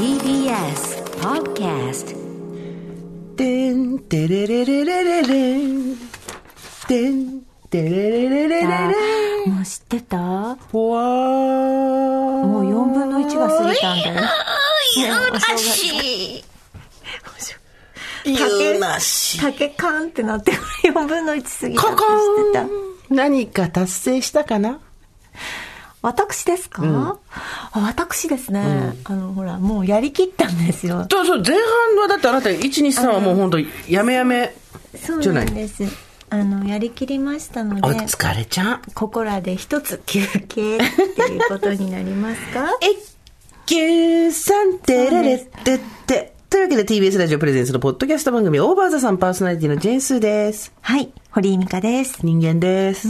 [0.00, 2.16] TBS Podcast
[3.36, 5.94] てんてれれれれれれん。
[6.88, 9.50] てんてれれれれれれん。
[9.52, 12.46] もう知ってたもほわー。
[12.60, 14.14] う4分の1が過ぎたんだよ。
[15.34, 16.44] らしい
[18.24, 19.38] 言うなし。
[19.38, 22.70] 竹カンってなって4分の1過ぎたココン
[23.10, 24.80] 何か達成したかな
[26.02, 26.82] 私ですか、
[27.72, 34.54] あ私ですね、あのほらもうやりきったんですよそうそう、前半はだってあなた、1、2、3はもう本当やめやめ。
[34.96, 35.84] そうじゃなんです
[36.30, 38.82] あのやりきりましたのおで疲れちゃん。
[38.94, 42.70] ここらで一つ休憩っていうことになりますか？
[42.82, 42.86] え
[43.66, 46.32] 九三てれれってって。
[46.48, 50.72] というわけで TBS ラジオプレゼンスのポッドキャスト番組オーバーザさんパーソナリティのジェーンスーです。
[50.80, 53.08] はい堀井美香です人間です。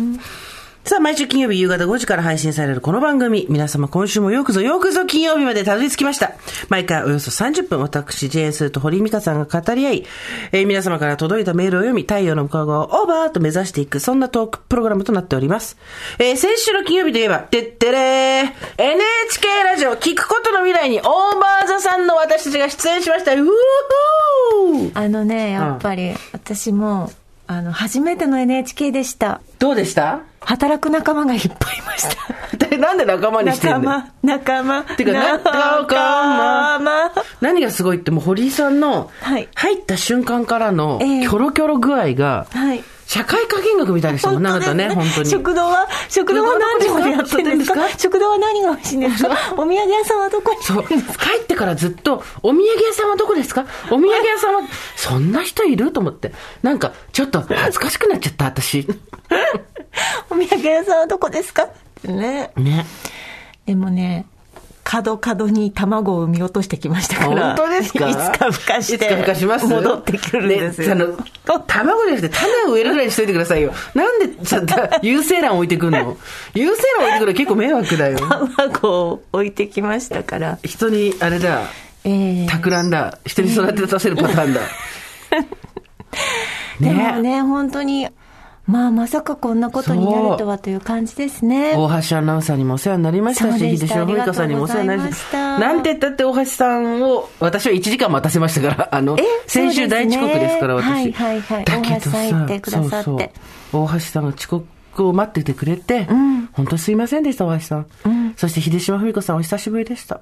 [0.82, 3.46] さあ、毎週金曜日夕方5時から配信されるこの番組。
[3.48, 6.32] 皆様今週もよくぞよくぞ金曜日までたどり着きました。
[6.68, 10.06] 毎回およそ30分、私、ジェーンスーと堀井美香さんが語り合い、
[10.52, 15.76] えー皆様から届いたメールを読み、太陽の向こう側をオーバーと目指していく、そんなトークプログラムとなっております。
[16.18, 23.34] えー先週の金曜日といえば、てってれー NHK ラジオ聞くことの未来にオーバーザさんの私たちが出演しました。
[23.34, 27.12] うーあのねやっぱり私も
[27.46, 30.20] あの初めての NHK でしたどうでした？
[30.40, 32.56] 働く仲間がいっぱいいました。
[32.56, 34.02] でなんで仲間にしてんの？
[34.22, 34.82] 仲間仲間。
[34.96, 39.48] てか仲間何がすごいってもう堀井さんのはい。
[39.54, 41.08] 入った瞬間からのキえ。
[41.22, 42.82] えョロキョロ具合がはい。
[43.06, 44.42] 社会科見学みたいでしたもん。
[44.44, 44.50] ね。
[44.50, 45.28] あなたね本当に。
[45.30, 47.88] 食堂は食堂は何時までやってるんですか？
[47.98, 49.36] 食堂は何が美味しいんですか？
[49.54, 50.62] お土産屋さんはどこに？
[50.62, 50.84] そう。
[50.86, 50.94] 帰
[51.42, 53.64] ってからずっと「お土産屋さんはどこですか？
[53.86, 54.60] お土産屋さんは
[54.96, 56.32] そんな人いる?」と思って。
[56.62, 58.86] なんかちょっと恥ずかしくなっちゃった私
[60.30, 61.70] お土産屋さんはどこですかっ
[62.02, 62.50] てね。
[62.56, 62.86] ね。
[63.66, 64.26] でもね
[64.82, 68.08] 角角に卵を産み落としてきましたから本当ですか？
[68.08, 69.66] いつか孵化していつか孵化します？
[69.66, 73.72] 戻ってくるんですよ、ね、あの卵じゃなくて種を植えるぐらいにしといてくださいよ。
[73.94, 74.60] なんでさ
[75.02, 76.16] 有精卵置いてくんの？
[76.54, 78.18] 有精卵置いてくるの結構迷惑だよ。
[78.56, 80.58] 卵を置いてきましたから。
[80.64, 81.62] 人にあれだ
[82.02, 84.60] ええ企んだ人に育てさせるパターンだ、
[86.80, 87.42] でもね。
[87.42, 88.08] 本当に
[88.70, 91.74] まあまさかこんなことになるとはという感じですね。
[91.76, 95.24] 大橋アナウンサーにもお世話になりましたし、秀島文香さんにもお世話になりまし。
[95.24, 95.32] た。
[95.32, 100.86] たなんて言ったって大橋さんを、私は1時間待たせましたから、あのえ、先週大遅刻ですから、私。
[100.86, 101.64] はいはいはい。
[101.64, 103.04] 大橋さん言ってくださって。
[103.04, 103.18] そう
[103.72, 103.84] そう。
[103.84, 104.66] 大橋さんが遅刻
[104.98, 106.06] を待っててくれて、
[106.52, 107.86] 本当すいませんでした、大橋さん。
[108.36, 110.20] そして秀島文子さんお久しぶりでした。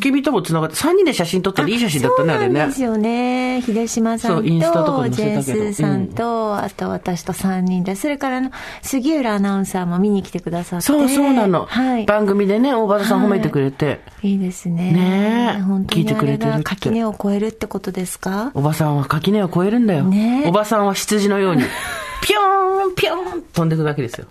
[0.00, 2.82] 君とも繋がって、3人で写真撮ったらいい写真だったね、あれねそうなんです。
[2.82, 3.62] よね。
[3.62, 8.50] 秀島さんと、そうインスタとかジェンに載せたけどスーさんと、あと私と3人で、それからあの、
[8.82, 10.86] 杉浦アナウンサーも見に来てくださって。
[10.86, 11.66] そうそうなの。
[11.66, 12.04] はい。
[12.04, 14.00] 番組でね、大場さん褒めてくれて。
[14.22, 14.92] いいですね。
[14.92, 18.50] ねえ本当に聞いてくれてるってあれが垣根を越えるってことですか？
[18.54, 20.02] おばさんは垣根を越えるんだよ。
[20.04, 21.62] ねおばさんは羊のように、
[22.22, 24.26] ぴょーん、ぴょーん、飛んでくわけですよ。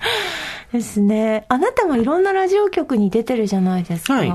[0.73, 1.46] ですね。
[1.50, 4.13] あなたもいろんなラジオ局に出てるじゃないですか。
[4.16, 4.29] はい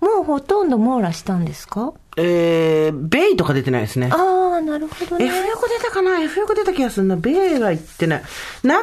[0.00, 1.92] もうほとんど網羅したんですか？
[2.16, 4.10] えー、ベイとか出てないですね。
[4.12, 4.16] あ
[4.58, 5.24] あ、なるほどね。
[5.26, 7.16] F 横出たかな ?F 横出た気がするな。
[7.16, 8.22] ベイは行ってない。
[8.62, 8.78] ナッ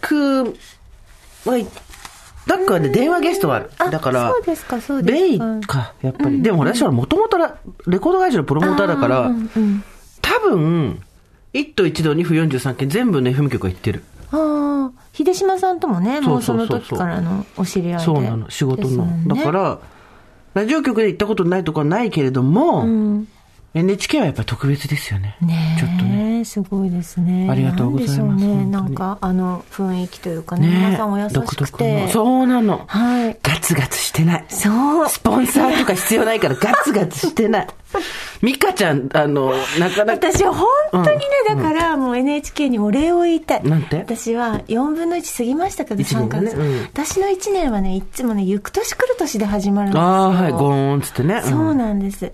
[0.00, 0.44] ク
[1.44, 1.66] は行
[2.46, 3.70] ナックはね、電話ゲストがある。
[3.78, 6.40] あだから、そうですかそうですかベイか、やっぱり。
[6.40, 9.84] でも私はもともとレコード会社のプロモーターだから、うんうん
[10.22, 11.02] 多分、
[11.54, 14.02] 一都一道二府43件全部の FM 局は行ってる。
[14.32, 18.04] ああ、秀島さんともね、もうその時からのお知り合いで。
[18.04, 19.06] そうなの、仕事の。
[19.06, 19.78] ねだから、
[20.54, 23.28] ラジオ局で行ったことないとこはないけれども、うん、
[23.74, 25.36] NHK はやっぱり特別ですよね。
[25.40, 26.44] ねえちょっとね。
[26.44, 27.48] すごいですね。
[27.50, 28.66] ありがとうございますね。
[28.66, 32.08] なんか、あの、雰囲気というかね、ね皆さんお優し独く特ての。。
[32.08, 32.84] そうなの。
[32.86, 33.38] はい。
[33.42, 34.44] ガツガツしてない。
[34.48, 35.08] そう。
[35.08, 37.66] スポンサーとか必要ないからガツガツしてない。
[38.42, 40.28] ミカちゃん、あの、なかなか。
[40.30, 43.64] 私は本当にね、だからもう NHK にお礼を言いたい。
[43.64, 43.96] なんて？
[43.98, 46.82] 私は4分の1過ぎましたけど、一年3ヶ月、がねうん。
[46.82, 50.02] 私の1年はね、いつもね、行く年来る年で始まるんですよ。
[50.02, 51.38] ああ、はい、ゴーンっつってね。
[51.38, 51.42] ん。
[51.42, 52.32] そうなんです。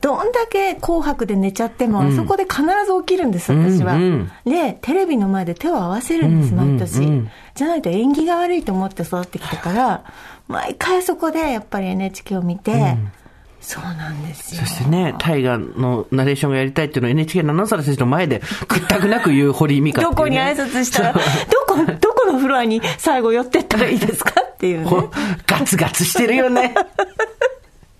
[0.00, 2.68] どんだけ紅白で寝ちゃっても、あそこで必ず
[3.00, 4.52] 起きるんです、私は、うんうん。
[4.52, 10.04] で、テレビの前で手を合わせるんです、うんうん毎年、うんじゃないと縁起が悪いと思って育ってきたから、
[10.46, 12.96] 毎回そこでやっぱり NHK を見て、
[13.68, 14.62] そうなんですよ。
[14.62, 21.20] そしてね、大河のナレーションがやりたいっていうのを NHK のアナウンサー先生の前で、屈託なく言う堀井美香ねどこに挨拶したら、ど
[21.68, 24.84] こ、どこのフロアに最後寄ってったらいいですかっていうね。
[24.86, 25.10] ほ
[25.46, 26.74] ガツガツしてるよね。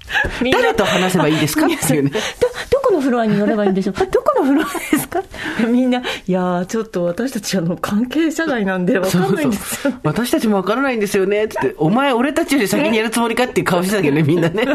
[0.53, 1.67] 誰と話せばいいですか？
[1.69, 2.11] っていうね。
[2.11, 3.95] ど、どこのフロアに寄ればいいんでしょう？
[4.11, 5.23] どこのフロアですか？
[5.69, 6.03] みんな、い
[6.33, 9.95] やー、ちょっと私たちあの、関係者外なんでわかんないんですよ。
[10.05, 11.49] 私たちもわからないんですよね。
[11.49, 14.67] つって、お前俺たちより先にやるつもりかっていう顔してたけどね、みんなね。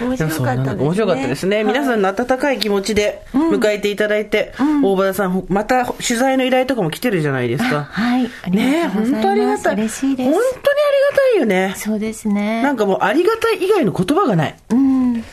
[0.00, 1.64] 面白かったですね面白かったですね。
[1.64, 4.52] 皆さんの温かい気持ちで迎えていただいて、
[4.82, 7.84] 大場田さん、また取材の依頼とかも来てるじゃないですか。
[7.84, 8.30] はい。
[8.42, 9.34] ありね本当あ。
[9.34, 9.74] りがたい。
[9.74, 10.30] 嬉しいです。
[10.30, 11.74] 本当にありがたいよね。
[11.76, 12.62] そうですね。
[12.62, 14.56] なんかもうありがたい以外の言葉がない。
[14.70, 15.24] うん。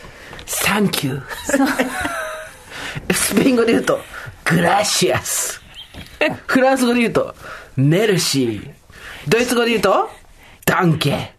[0.46, 1.24] サンキュー。
[3.14, 4.00] スペイン語で言うと、
[4.46, 5.62] グラシアス。
[6.48, 7.36] フランス語で言うと、
[7.76, 8.72] メルシー。
[9.28, 10.10] ドイツ語で言うと、
[10.66, 11.37] ダンケ。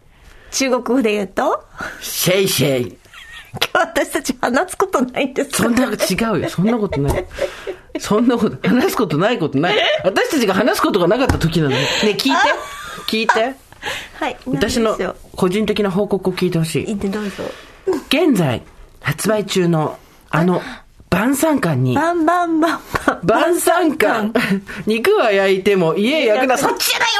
[0.51, 1.63] 中国語で言うと、
[2.01, 2.97] シェイシェイ。
[3.73, 6.49] 今日私たち話すことないんですかそんな、違うよ。
[6.49, 7.25] そんなことない。
[7.99, 9.77] そんなこと、話すことないことない。
[10.03, 11.77] 私たちが話すことがなかった時なのに。
[11.77, 12.27] ねえ聞いて。
[13.07, 13.55] 聞いて。
[14.19, 14.37] はい。
[14.45, 14.97] 私の
[15.35, 16.85] 個人的な報告を聞いてほしい。
[16.85, 17.43] いいんでどうぞ。
[18.09, 18.61] 現在、
[19.01, 19.97] 発売中の、
[20.29, 20.61] あの、
[21.09, 23.19] 晩餐館に、バンバンバンバン。
[23.23, 24.31] 晩餐館。
[24.85, 26.57] 肉は焼いても家焼くな。
[26.57, 27.15] そっちじゃないわ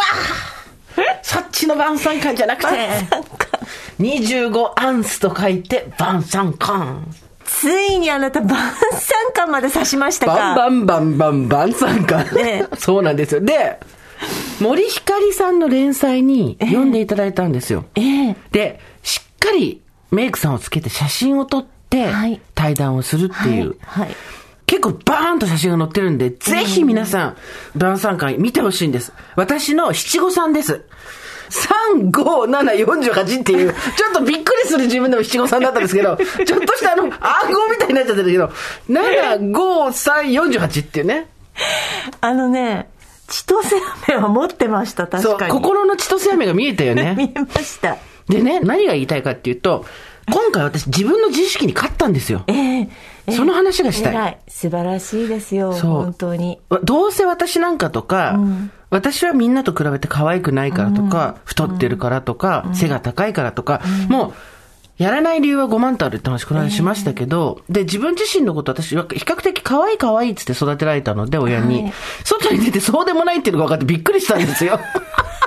[1.21, 2.67] そっちの晩餐館じゃなくて、
[3.99, 7.01] 25アンスと書いて晩餐館。
[7.45, 12.35] ついにあなた晩餐館まで指しましたかバンバンバンバン晩餐館。
[12.35, 13.41] ねそうなんですよ。
[13.41, 13.79] で、
[14.59, 17.85] 森ひかりさんの連載に読んでいただいたんですよ。
[17.95, 19.81] ええで、しっかり
[20.11, 23.77] メイクさんをつけて写真を撮ってはい対談をするっていう。
[23.81, 24.05] はい。
[24.05, 24.15] はい
[24.69, 27.37] 結構バーンと写真が載ってるんで、ぜひ皆さん、
[27.75, 29.13] 晩餐会見てほしいんです。
[29.35, 30.85] 私の七五三です。
[31.97, 38.51] 3、5、7、48っていう、 ちょっとびっくりする自分でも七五三だったんですけど、 ちょっとしたあの、暗号みたいになっちゃってるけど、
[38.91, 41.27] 7、5、3、48っていうね。
[42.21, 42.89] あのね、
[43.27, 43.75] 千歳
[44.07, 45.51] 飴は持ってました、確か、に。
[45.51, 47.15] 心の千歳飴が見えたよね。
[47.17, 47.97] 見えました。
[48.27, 49.83] でね、何が言いたいかっていうと、
[50.31, 52.43] 今回私自分の自意識に勝ったんですよ。
[52.45, 52.89] ええええ
[53.31, 54.39] その話がしたい。
[54.47, 56.59] 素晴らしいですよ、本当に。
[56.69, 58.39] わどうせ私なんかとか、
[58.89, 64.33] 私はみんなと比べて可愛くないからとか、太ってるからとか、背が高いからとか、もう、
[64.99, 71.93] やらない理由は5万とあるって話この間しましたけど、で、自分自身のこと私は比較的可愛い可愛いっつって育てられたので、親に、はい。
[72.25, 74.77] 外に出てそうでもないっていうのが分かってびっくりしたんですよ。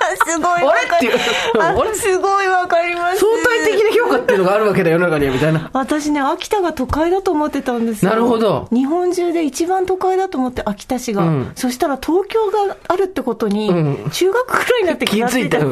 [0.27, 0.97] すごいあれ？
[0.97, 3.19] っていうすごいわかります。
[3.21, 5.71] 相対的な評価っていうのがあるわけだよ、世の中には、みたいな。
[5.73, 8.11] 私ね、秋田が都会だと思ってたんですよ。
[8.11, 11.23] なるほど日本中で一番都会だと思って、秋田市が。
[11.23, 15.59] うんそしたら東京があるってことに、うん中学くらいになって気気がついた。
[15.59, 15.65] び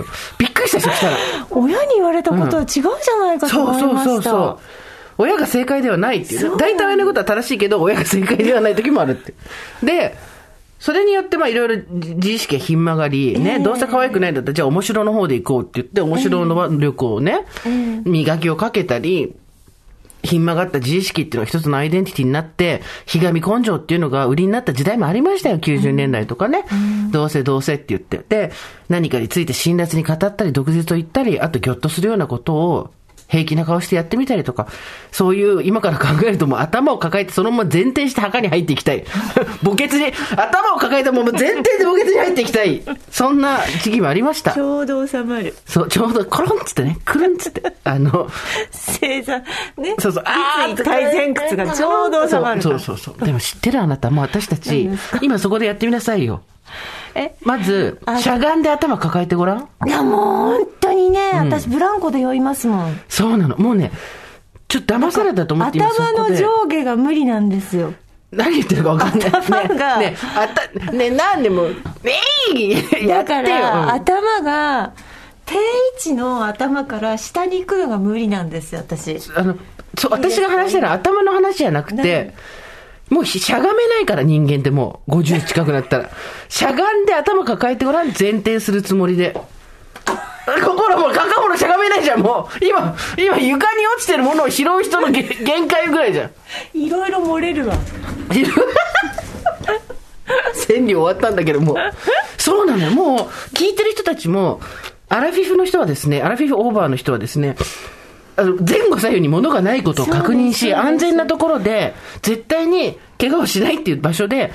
[0.47, 1.17] っくりした、そしたら。
[1.50, 4.11] 親に言われたことは違うじゃないかとそうそう思いました。
[4.11, 4.59] そうそう。
[5.19, 6.49] 親が正解ではないっていうね。
[6.49, 9.35] そう大体親のことは正しいけど、親が正解ではない時もあるって。
[9.83, 10.17] で、
[10.81, 17.44] それによってまあいろいろ自意識がひん曲がり、ね、どうせ可愛くないんだったら、じゃあ面白の方で行こうって言って、面白の力をね、
[18.05, 19.37] 磨きをかけたり、
[20.23, 26.65] ひん曲がった自意識っていうのが一つのアイデンティティになって、ひがみ根性っていうのが売りになった時代もありましたよ、90年代とかね。
[27.11, 28.25] どうせどうせって言って。
[28.29, 28.53] で、
[28.88, 32.91] 何かについて辛辣に語ったり、毒舌を言ったり、あとギョッとするようなことを、
[33.31, 34.67] 平気な顔してやってみたりとか、
[35.12, 39.05] そういう、今から考えるともう頭を抱えてそのまま前転して墓に入っていきたい。
[39.62, 42.82] 墓穴に、頭を抱えたまま前転で墓穴に入っていきたい。
[43.11, 44.61] そんな時期もありましたち。
[44.61, 45.55] ょうど収まる。
[45.65, 48.29] そう、ちょうどコロンっつってね、くるんっつって、あの、
[48.73, 49.44] 正座、ね。
[50.00, 52.62] そうそう、あ立位体前屈がちょうど収まる。
[52.62, 53.25] そうそうそうそう。
[53.25, 54.91] でも知ってるあなた、もう私たち、
[55.23, 56.43] 今そこでやってみなさいよ。
[57.15, 57.35] え？
[57.43, 59.69] まずあ、しゃがんで頭抱えてごらん？
[59.87, 63.01] いや、もう本当にね、私ブランコで酔いますもん。
[63.09, 63.57] そうなの。
[63.59, 63.91] もうね、
[64.69, 66.37] ちょっと騙されたと思って今そ頭の。
[66.37, 67.95] 上下が無理なんですよ。
[68.31, 69.29] 何言ってるか分かんない。
[69.29, 71.67] 頭がね、ね、あた、ね、なんでも、
[72.05, 72.77] えい。
[73.09, 74.93] だから、うん頭が、
[75.47, 75.59] 定位
[75.99, 79.19] 置の頭から下に行くのが無理なんですよ、私。
[79.35, 79.57] あの、
[79.99, 82.35] そう、私が話したのは頭の話じゃなくて、
[83.11, 86.11] もうひしゃがめないから人間ってもう50近くなったら。
[86.49, 89.37] しゃがんで頭抱えてごらん、前転するつもりで。
[90.47, 92.64] 心も片方しゃがめないじゃん、もう。
[92.64, 96.31] 今、今床に落ちてるものを拾う人のげ 限界ぐらいじゃん。
[96.75, 97.75] いろいろ漏れるわ。
[100.55, 101.76] 千里終わったんだけども。
[102.38, 102.90] そうなのよ。
[102.93, 104.61] もう、聞いてる人たちも、
[105.09, 107.57] アラフィフの人はですね、アラフィフオーバーの人はですね、
[108.37, 114.53] 前後左右に物がないことを確認し、安全なところで、絶対に怪我をしないっていう場所で、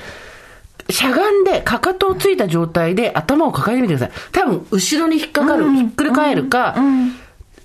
[0.90, 4.16] しゃがんで、かかとをついた状態で頭を抱えてみてください。
[4.32, 6.76] 多分、後ろに引っかかる、ひっくり返るか、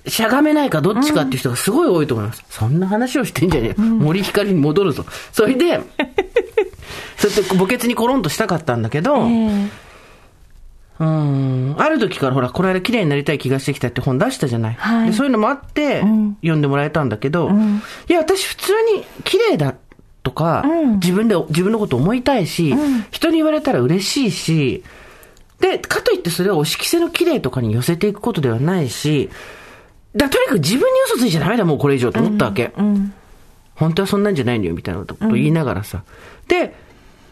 [0.08, 2.44] しゃがめないかどっちかっていう人がすごい多いと思います。
[2.50, 3.88] そんな話をしてんじゃねえよ。
[3.88, 5.06] 森光に戻るぞ。
[5.32, 5.82] それで、
[7.18, 9.68] そうやって墓穴にコロンとしたかったんだけど、え
[11.02, 11.76] うん。
[11.80, 14.74] ある時からほら、この間綺麗になりたい気がしてきたって本出したじゃない。
[14.76, 16.02] はいでそういうのもあって、
[16.42, 17.50] 読んでもらえたんだけど、
[18.08, 19.74] いや、私普通に綺麗だ
[20.22, 22.76] とか、うん自分で、自分のこと思いたいし、
[23.10, 24.84] 人に言われたら嬉しいし、
[25.60, 29.32] で、かといってそれを押し着せの綺麗とかに寄せていくことではないし、
[30.16, 32.74] だとにかく自分に嘘ついちゃダメだ、もうこれ以上と思ったわけ。
[33.76, 36.04] 本当はそんなんじゃないのよ、みたいなこと言いながらさ。
[36.48, 36.76] で、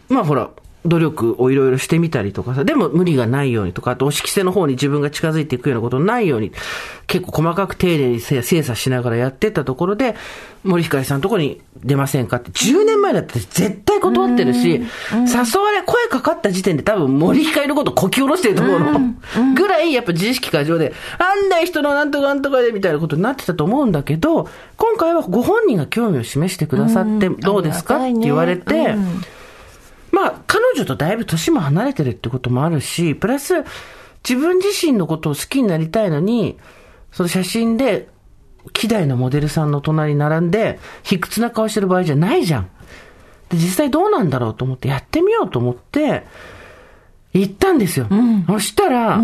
[0.08, 0.50] まあほら、
[0.86, 6.52] 努力をいろいろしてみたりとかさ、でも無理がないようにとか、あと、押し着せの方に自分が近づいていくようなことないように、
[7.06, 10.16] 結構細かく丁寧に精査しながらやってったところで、
[10.64, 14.80] 森光さんのところに出ませんかって、10年前だって絶対断ってるし、誘
[15.60, 19.00] われ、声かかった時点で多分森光のことこき下ろしてると思うの。
[19.54, 27.96] ぐらい、やっぱ自意識過剰で、あんな人のなんとかなんとかでみたいなことになってたと思うんだけど、今回はご本人が興味を示してくださって、どうですか？
[27.96, 28.94] って言われて、
[30.12, 33.64] まあ、彼女とだいぶ年も離れてるってこともあるし、プラス、
[34.28, 36.58] 自分自身のことを好きになりたいのに、
[37.12, 38.08] その写真で、
[38.72, 42.70] 希代のモデルさんの隣に並んで、卑屈な顔してる場合じゃないじゃん。
[43.48, 46.26] で、実際どうなんだろうと思って、やってみようと思って、
[47.32, 48.08] 行ったんですよ。
[48.46, 49.22] そしたら、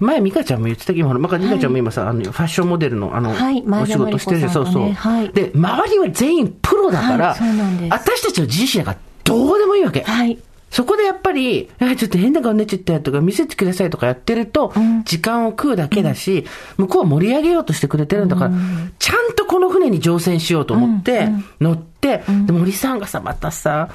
[0.00, 3.62] 前、美香ちゃんも言ってたけど、まか美香ちゃんも今さ、あの、ファッションモデルの、あの、はい。
[3.66, 4.92] お仕事してるじゃん、そうそう。
[4.92, 5.28] はい。
[5.30, 10.02] で、周りは全員プロだから、はい私たちの自身がどうでもいいわけ。
[10.02, 10.38] はい。
[10.70, 14.72] そこでやっぱり、あちょっと変な顔になっちゃったよとか、見せてくださいとかやってると、
[15.04, 16.46] 時間を食うだけだし、
[16.78, 18.50] 向こうは盛り上げようとしてくれてるんだから、
[18.98, 21.28] ちゃんとこの船に乗船しようと思って、
[21.60, 23.88] 乗って、で、森さんがさ、またさ、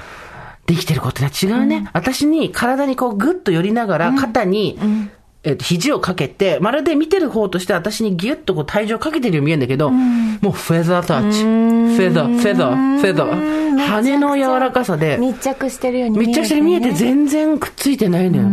[0.68, 1.90] できてることが違うね。
[1.92, 4.80] 私に体にこうグッと寄りながら、肩に、
[5.44, 11.44] えっと、肘をかけて、まるで見てる方として私にギュッとこう体重をかけてるように見えるんだけど、もうフェザータッチ。
[11.44, 13.60] フェザー、フェザー、フェザー。
[13.78, 18.44] 羽の柔らかさで、密着してるように見え密る、着して見えて全然くっついてないのよ。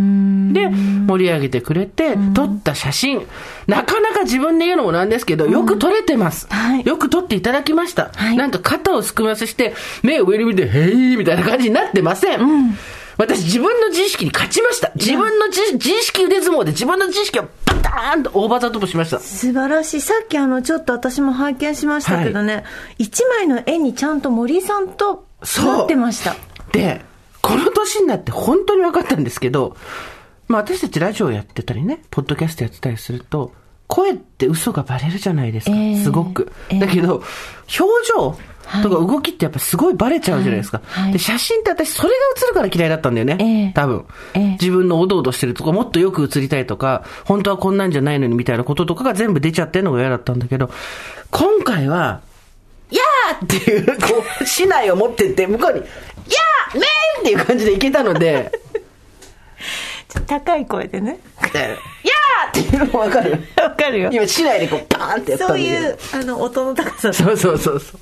[0.53, 3.27] で、盛り上げてくれて、撮った写真。
[3.67, 6.47] なかなか自分で言うのもなんですけど、よく撮れてます。
[6.51, 8.13] はいよく撮っていただきました。
[8.15, 9.75] はいなんか肩をすくませして、
[10.05, 12.77] 目を上に見て、へいみたいな感じになってません。
[13.19, 14.93] 私自分の自意識に勝ちました。
[14.95, 19.19] 自分の自自意識腕相撲で自分の自意識をパターンとオーバーザトップしました。
[19.21, 20.01] 素晴らしい。
[20.01, 22.65] さっきあの、ちょっと私も拝見しましたけどね、
[22.99, 26.37] 一枚の絵にちゃんと森さんとそうなってました。
[26.73, 27.03] で、
[27.41, 29.77] この年になって本当に分かったんですけど、
[30.49, 33.53] まあ私たちラジオやってたりね、ポッドキャストやってたりすると、
[33.87, 36.53] 声って嘘がバレるじゃないですか、ええすごく。
[36.69, 37.23] ええだけど、
[37.79, 38.37] 表情
[38.83, 40.81] とか動きってやっぱすごいバレちゃうじゃないですか。
[40.85, 43.37] はいはいで、写真って私それが映るから嫌いだったんだよね。
[43.41, 44.05] ええ多分、
[44.35, 50.71] ええ自分のおどおどしてるとか、もっとよく映りたいとか、本当はこんなんじゃないのにみたいなこととかが全部出ちゃってるのが嫌だったんだけど、
[51.31, 52.21] 今回は、
[52.91, 58.53] やーっていう、こう、市内を持ってって、向こうに、やーめーんっていう感じでいけたので、
[60.27, 61.19] 高い声でね。
[61.53, 64.11] でやーっていうの分かる わかるよ。
[64.13, 65.49] 今、市内でこう、パーンってやったん。
[65.49, 68.01] そういう、あの、音の高さそうそうそうそう。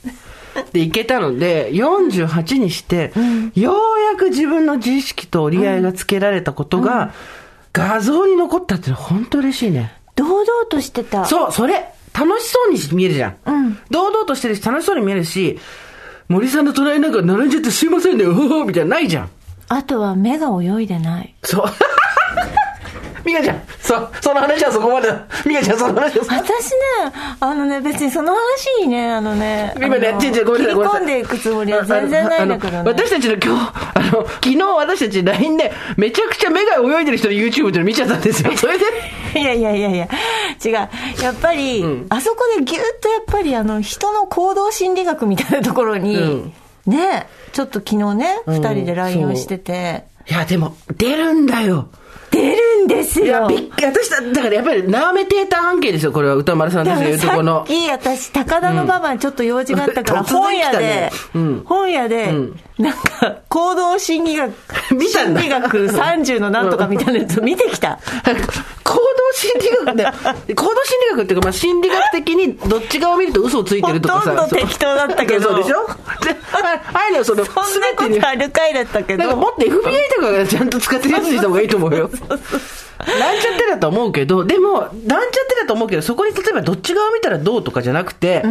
[0.73, 3.13] で、いけたので、48にして、
[3.55, 7.13] ようやく自分の自意識と折り合いがつけられたことが、
[7.73, 9.93] 画像に残ったって本当嬉しいね。
[10.15, 11.25] 堂々としてた。
[11.25, 13.37] そう、それ、楽しそうに見えるじゃん。
[13.47, 15.59] うん堂々としてるし、楽しそうに見えるし、
[16.29, 19.31] 森さんの隣なんか並んじゃってすいませんね、うほほみたいなのないじゃん。
[19.69, 21.35] あとは目が泳いでない。
[21.43, 21.65] そう。
[23.25, 25.27] ミカちゃん、そ、その話はそこまでだ。
[25.47, 32.83] ミカちゃん、その話はそ私ね、あのね、別にその話にね、あのね、今ねちょちょごめんなさいごめんなさい切り込んでいくつもりは全然ないんだけどね。
[32.85, 38.53] 私たちの今日、あの、昨日私たち LINE で、めちゃくちゃ目が泳いでる人の YouTube って見ちゃったんですよ。
[38.59, 38.85] それで、
[39.37, 40.09] いやいやいやいや、
[40.65, 40.73] 違う。
[40.73, 40.89] や
[41.33, 46.53] っぱり、あそこでぎゅっとやっぱりあの、人の行動心理学みたいなところに、うん
[46.87, 51.89] ね、ちょっと昨日ね、二、ん人で LINE をしてて、いや、でも、出るんだよ。
[52.31, 53.47] 出るんですいや、よ。
[53.49, 57.67] びっ私だ、だからやっぱり、ナーメテーター案件ですよ、これは歌丸さんたちが言うとこのさっ。
[57.67, 64.53] き私、高田の馬場にちょっと用事があったから、突然本屋でうん本屋で、んなんか、行動心理学、
[64.95, 67.99] 見たんだ心理学30のなんとかみたいなやつ見てきた。
[69.15, 74.31] 行動心理学で、行動心理学っていうか、まあ、心理学的にどっち側を見ると嘘をついてるとかさ。
[74.31, 75.93] ほとんど適当だったけどそうでしょで、
[76.53, 79.23] あああいうのはその、 そんなことあるかいだったけど。
[79.23, 79.71] なんかもっと FBI
[80.15, 82.11] とかがちゃんと使ってるやつにした方がいいと思うよ。
[83.07, 84.99] なんちゃってだと思うけど、でも、なんちゃっ
[85.47, 88.43] てだと思うけど、そこに例えばどっち側見たらどうとかじゃなくて、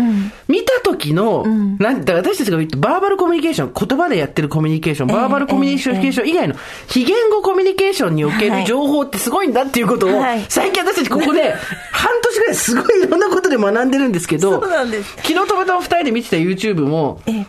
[0.48, 1.44] 見た時の、
[1.80, 6.56] なんだから私たちが言ってバーバルコミュニケーション、言葉でやってるコミュニケーション、バーバルコミュニケーション以外の
[6.88, 8.62] 非言語コミュニケーションにおけはい。
[8.62, 11.54] る情報ってすごいんだっていうことをはい、最近私たちここで、
[11.92, 15.12] 半年ぐらいすごいいろんなことで学んでるんですけど、そうなんです。
[15.24, 17.34] 昨日たまたま二人で見てた YouTube も、あえ。
[17.34, 17.46] えれ？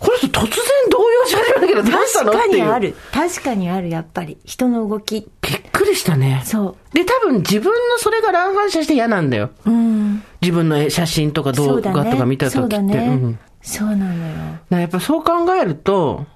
[0.00, 0.50] この人突然
[0.90, 2.56] 動揺し始めたけどどうしたの確か。
[2.56, 2.94] にある。
[3.12, 4.38] 確かにある、やっぱり。
[4.44, 5.28] 人の動き。
[5.42, 6.42] びっくりしたね。
[6.44, 9.50] そで、多分自分のそれが乱反射して嫌なんだよ。
[9.66, 9.70] う。
[9.70, 10.22] うん。
[10.40, 12.60] 自分の写真とか動画とか見た時って。
[12.60, 12.96] そうだね。
[12.96, 14.34] うんそうなのよ。
[14.70, 16.26] やっぱそう考えると、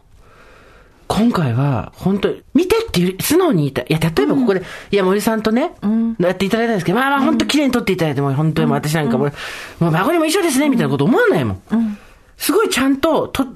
[1.08, 3.86] 今回は、本当に見てっていう素直に言いたい。
[3.88, 5.72] いや、例えばここで、いや、森さんとね、
[6.18, 9.32] やっていただいたんですけど、まあまあ、本当綺麗に撮っていただいて、もう本当にもう私なんかもう、
[9.80, 11.98] もう孫にも一緒ですね、みたいなこと思わないもん。
[12.42, 13.46] すごいちゃんと、と、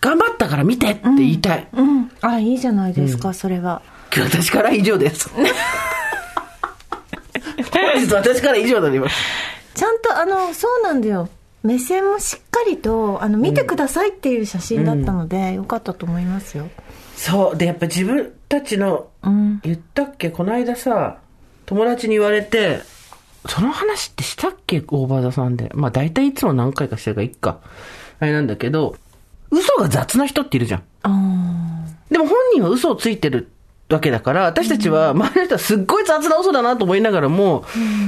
[0.00, 1.68] 頑張ったから見てって言いたい。
[1.72, 2.10] うん。
[2.22, 3.82] あ、いいじゃないですか、それは。
[4.10, 5.30] 私から以上です。
[5.30, 5.44] 本
[8.04, 9.14] 日私から以上になります。
[9.74, 11.28] ちゃんと、あの、そうなんだよ。
[11.62, 16.68] 目線もしっかりと、あの、見てくださいっていう写真だったので、よかったと思いますよ。
[17.14, 17.56] そう。
[17.56, 19.60] で、やっぱ自分たちの、うん。
[19.62, 20.30] 言ったっけ？
[20.30, 21.18] この間さ、
[21.64, 22.80] 友達に言われて、
[23.48, 24.82] その話ってしたっけ？
[24.84, 25.70] 大場田さんで。
[25.74, 27.60] まあ大体いつも何回かしてるからいっか。
[28.22, 28.94] あれなんだけど、
[29.50, 30.82] 嘘が雑な人っているじゃん。
[31.02, 33.50] あでも本人は嘘をついてる
[33.90, 37.64] わけだから、私たちは周りの人はすっごい雑な嘘だなと思いながらも、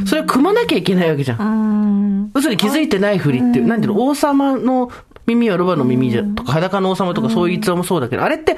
[0.06, 2.30] それを組まなきゃいけないわけじゃん。
[2.32, 4.92] 嘘に気づいてないふりっていう、なんていうの、王様の
[5.26, 8.56] 耳はロバの耳じゃ、とか、裸の王様とかそういう逸話もそうだけど、あれって、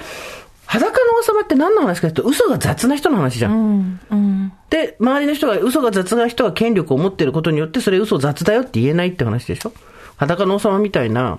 [0.67, 3.53] 裸の王様って何の話かっていうと、嘘が雑な人の話じゃん。
[3.53, 4.01] うん。
[4.11, 4.53] うん。
[4.69, 9.73] で、周りの人が、嘘が雑な人が権力を持ってることによって、それ嘘雑だよって言えないって話でしょ
[10.17, 11.39] 裸の王様みたいな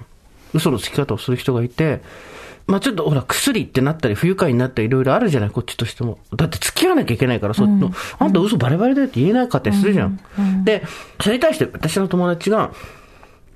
[0.53, 2.01] 嘘のつき方をする人がいて、
[2.67, 6.19] まあちょっとほら、薬ってなったり、不愉快になったり、いろいろあるじゃない、こっちとしても。
[6.35, 10.19] だって付き合わなきゃいけないから、そっちの、あんた嘘バレバレだよって言えなかったりするじゃん。
[10.65, 10.83] で、
[11.21, 12.71] それに対して私の友達が、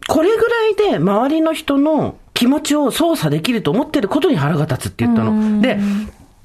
[0.08, 5.62] これぐらいで周りの人の気持ちを操作できると思ってることに腹が立つって言ったの。
[5.62, 5.78] で、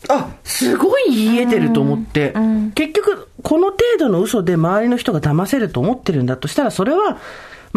[0.08, 2.34] あ、すごい言えてると思って、
[2.74, 7.18] 結局、この程度の嘘で周りの人が騙せると思ってるんだとしたら、それは、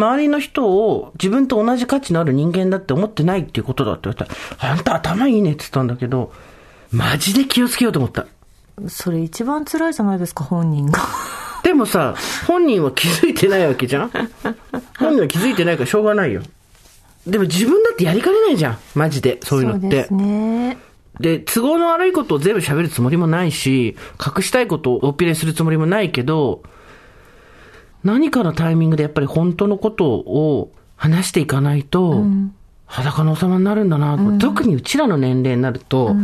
[0.00, 6.32] 周りの人を自分と同じ価値のある人間だって思ってないっていうことだって言われたら、あんた頭いいねって言ったんだけど、
[6.90, 8.26] マジで気をつけようと思った。
[8.88, 11.00] それ一番辛いじゃないですか、本人が。
[11.62, 12.14] でもさ、
[12.46, 14.10] 本人は気づいてないわけじゃん
[14.98, 16.42] 本人は気づいてないからしょうがないよ。
[17.26, 18.78] でも自分だってやりかねないじゃん。
[18.94, 19.38] マジで。
[19.42, 19.82] そういうのって。
[19.82, 20.78] そうですね。
[21.20, 26.62] で、都合の悪いことを全部喋るつもりもないし、隠したいことをおっぴれするつもりもないけど、
[28.04, 32.24] 何かのタイミングでやっぱり本当のことを話していかないと、
[32.86, 36.14] 裸の王様になるんだな、特にうちらの年齢になると、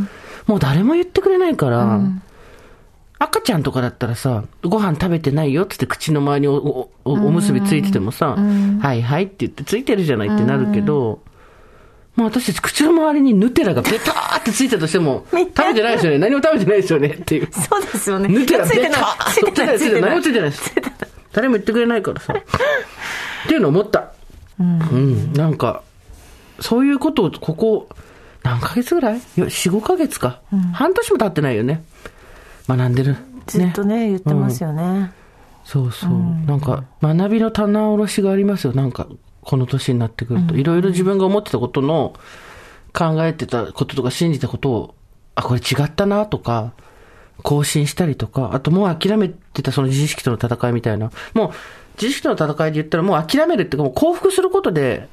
[0.46, 2.00] もう誰も言ってくれないから、
[3.18, 11.20] 赤ちゃんとかだったらさ、ご飯食べてないよってって口の周りにおおおおむすびついててもさ、はいはいって言ってついてるじゃないってなるけど、
[12.16, 16.18] もう私たち口の周りにヌテラがベターってついたとしても、 食べてないですよね。
[16.18, 17.48] 何も食べてないですよねっていう。
[17.52, 18.28] そうですよね。
[18.28, 19.30] ヌテラついてないベター。
[19.30, 19.78] ついてない。
[19.78, 20.02] ついてない。
[20.02, 20.74] 何もついてないです。
[21.36, 22.32] 誰も言ってくれないからさ。
[22.32, 22.36] っ
[23.46, 24.12] ていうのを思った。
[24.58, 25.34] うん。
[25.34, 25.82] なんか、
[26.60, 27.88] そういうことをここ、
[28.42, 29.18] 何ヶ月ぐらい？
[29.18, 30.40] いや ?4、5ヶ月か。
[30.72, 31.84] 半年も経ってないよね。
[32.66, 33.16] 学んでる。
[33.46, 35.12] ずっとね、言ってますよね。
[35.64, 36.10] そうそう。
[36.46, 38.72] なんか、学びの棚卸しがありますよ。
[38.72, 39.06] なんか、
[39.42, 40.56] この年になってくると。
[40.56, 42.14] いろいろ自分が思ってたことの、
[42.94, 44.94] 考えてたこととか信じたことを、
[45.34, 46.72] あ、これ違ったなとか、
[47.42, 51.10] 更新したりとか、あともう諦めてたその自意識との戦いみたいな。
[51.34, 51.50] もう、
[51.94, 55.08] 自意識との戦いで言ったらもう諦めるっていうか、もう降伏することで、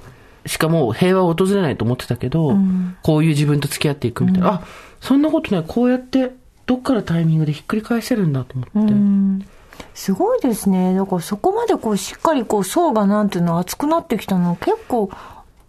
[0.46, 2.56] しかもう平和を訪れないと思ってたけど、
[3.02, 4.48] こういう自分と付き合っていくみたいな。
[4.50, 4.62] あ、
[5.00, 5.66] そんなことない。
[5.68, 6.32] こうやって、
[6.66, 9.46] どっからタイミングでひっくり返せるんだと思って。
[9.94, 10.96] すごいですね。
[10.96, 15.10] だからそこまでこうしっかりこう層がなんていうの厚くなってきたの結構、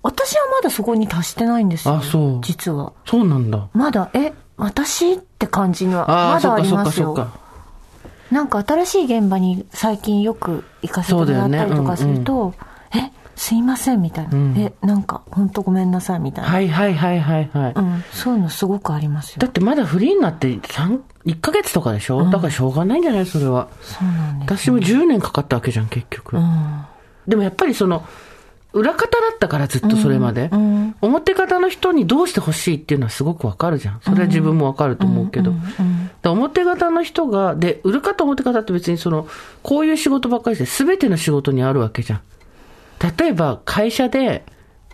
[0.03, 1.95] 私はまだそこに達してないんですよ。
[1.95, 2.93] あそう実は。
[3.07, 3.69] そうなんだ。
[3.73, 7.31] まだ、え、私って感じにはまだありますよ。
[8.31, 12.55] なんか新しい現場に最近よく行かせてもらったりとかすると、
[12.95, 14.61] え、すいませんみたいな。
[14.61, 16.51] え、なんか本当ごめんなさいみたいな。
[16.51, 17.73] はいはいはいはいはい。
[17.75, 19.39] うん、そういうのすごくありますよ。
[19.41, 23.27] だってまだフリーになって3、1ヶ月とかでしょ、だからしょうがないんじゃない？
[23.27, 23.69] それは。
[23.83, 24.67] そうなんです。
[24.67, 26.37] 私も10年かかったわけじゃん、結局。
[26.37, 26.85] うん。
[27.29, 28.05] でもやっぱりその、
[28.75, 30.51] 裏方だったからずっとそれまで。
[30.53, 30.95] うん。
[31.01, 34.01] 表方の人にどうしてほしいっていうのはすごくわかるじゃん。
[34.03, 35.53] それは自分もわかると思うけど。
[36.23, 39.27] で表方の人が、で、裏方表方って別にその、
[39.63, 42.21] こういう仕事ばっかりして全ての仕事にあるわけじゃん。
[43.19, 44.45] 例えば会社で、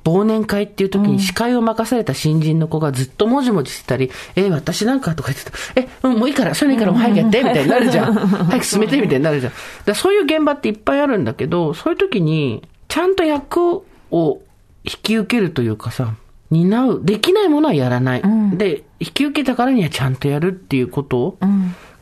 [0.05, 8.14] 忘年会っていう時に司会を任された新人の子がずっともじもじしてたり、え、私なんかとか言ってたえ、うん、もういいから、それいいからもう早くやって、みたいになるじゃん。
[8.49, 9.53] 早く進めて、みたいになるじゃん。
[9.85, 14.42] だそういう現場っていっぱいあるんだけど、そういう時に、ちゃんと役を
[14.85, 16.14] 引き受けるというかさ、
[16.50, 18.22] 担う、できないものはやらない。
[18.57, 21.38] で、引き受けたからにはちゃんとやるっていうこと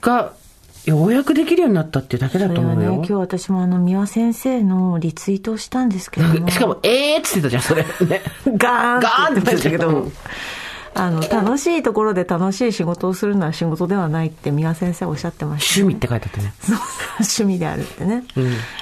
[0.01, 0.33] が、
[0.87, 3.05] ようやくできるようになったっていうだけだと思うよ今。
[3.05, 6.49] 日私もあの、三輪先生のリツイートをしたんですけども。
[6.51, 7.83] しかも、えーっつってたじゃん、それ。
[7.83, 8.23] ね。
[8.57, 10.11] ガーンガーンって言ってたけど。
[10.99, 16.53] あの、楽しいところで楽しい仕事をするのは仕事ではないって宮先生おっしゃってました、趣味って書いてあったね。
[16.61, 16.79] そう。
[17.21, 18.25] 趣味であるってね、やっ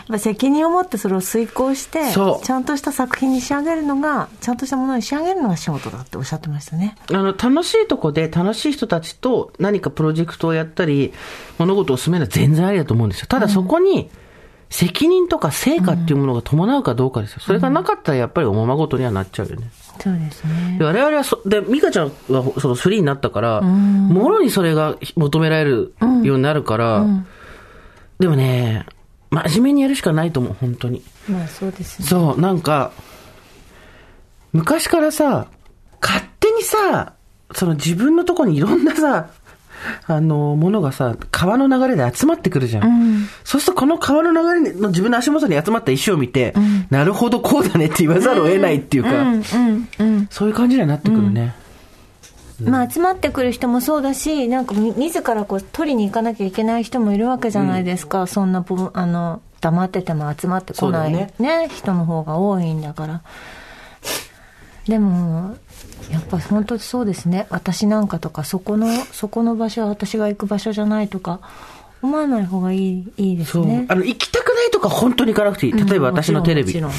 [0.09, 6.97] ぱ責任を持ってそれを遂行してちゃんとした作品に仕上げるのがちゃんとしたものに仕上げるのが仕事だっておっしゃってましたね。
[7.11, 11.13] あの、楽しいとこで楽しい人たちと何かプロジェクトをやったり、
[11.59, 13.27] 物事を進めるのは全然ありだと思うんですよ。
[13.29, 14.11] ただそこに、
[14.71, 17.41] 責任とか成果っていうものが伴うかどうかですよ。
[17.41, 19.71] それがなかったらやっぱりおままごとにはなっちゃうよね。
[20.01, 20.77] そうですね。
[20.79, 27.07] で我々はそ、で、美香ちゃんはそのフリーになったから、もろにそれが求められるようになるから、
[28.19, 28.87] でもね、
[29.31, 31.03] 真面目にやるしかないと思う、本当に。
[31.29, 32.09] まあそうですね。
[32.09, 32.93] そう、なんか、
[34.53, 35.49] 昔からさ、
[36.01, 37.15] 勝手にさ、
[37.53, 39.31] その自分のとこにいろんなさ、
[40.07, 43.29] あの、ものがさ、川の流れで集まってくるじゃん。
[43.45, 46.55] そうするとこの川の流れの自分の足元に集まった石を見て、
[46.91, 50.29] なるほどこうだねって言わざるを得ないっていうか、うんうんうん。
[50.31, 51.55] そういう感じにはなってくるね。
[52.63, 63.23] まあ集まってくる人もそうだしなんかみ自らこう取りに行かなきゃいけない人もいるわけじゃないですか、そんなぼあの黙ってても集まってこない、ねだよ人の方が多いんだから。
[64.89, 65.57] でも
[66.11, 71.41] やっぱ本当にそうですね私なんかとかそこのそこの場所は私が行く場所じゃないとか
[72.03, 73.67] 思わない方がいいいいですそう。
[73.67, 75.73] ねあの、行きたくないとか本当に行かなくていい。
[75.73, 76.69] 例えば私のテレビ。
[76.69, 76.97] もちろんも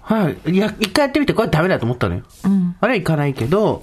[0.00, 0.50] はい。
[0.50, 2.22] いや、一回やってみて、これダメだと思ったのよ。
[2.80, 3.82] あれは行かないけど、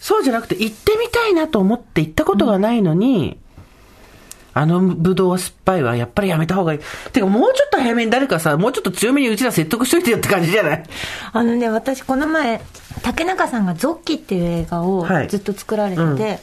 [0.00, 3.38] そうじゃなくて、行ってみたいなと思って行ったことがないのに、
[4.54, 5.96] あのブドウは酸っぱいわ。
[5.96, 6.80] やっぱりやめた方がいい。
[7.12, 10.82] てか、もうちょっと早めに誰かさ、もうちょっと強めにうちら説得しといてよって感じじゃない？
[11.32, 12.60] あのね、私この前、
[13.02, 15.28] 竹中さんがゾッキっていう映画をはい。
[15.28, 16.16] ずっと作られてて、うん。
[16.16, 16.38] で、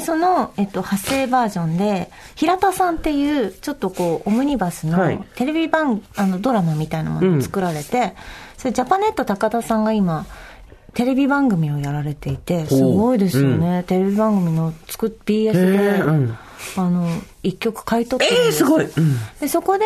[0.00, 5.16] その、えっと、派生バージョンで、平田さんっていう、ちょっとこう、オムニバスはい。
[5.16, 8.14] のテレビ番、あの、ドラマみたいなものを作られて、
[8.56, 10.24] それジャパネット高田さんが今、
[10.94, 13.82] テレビ番組をやられていて、すごいですよね。
[13.86, 16.38] テレビ番組の作っ、BS へで、ーうん
[16.76, 17.08] あの、
[17.42, 18.84] 一曲買い取ってるんええですごい。
[18.84, 19.16] うん。
[19.40, 19.84] で、そこで、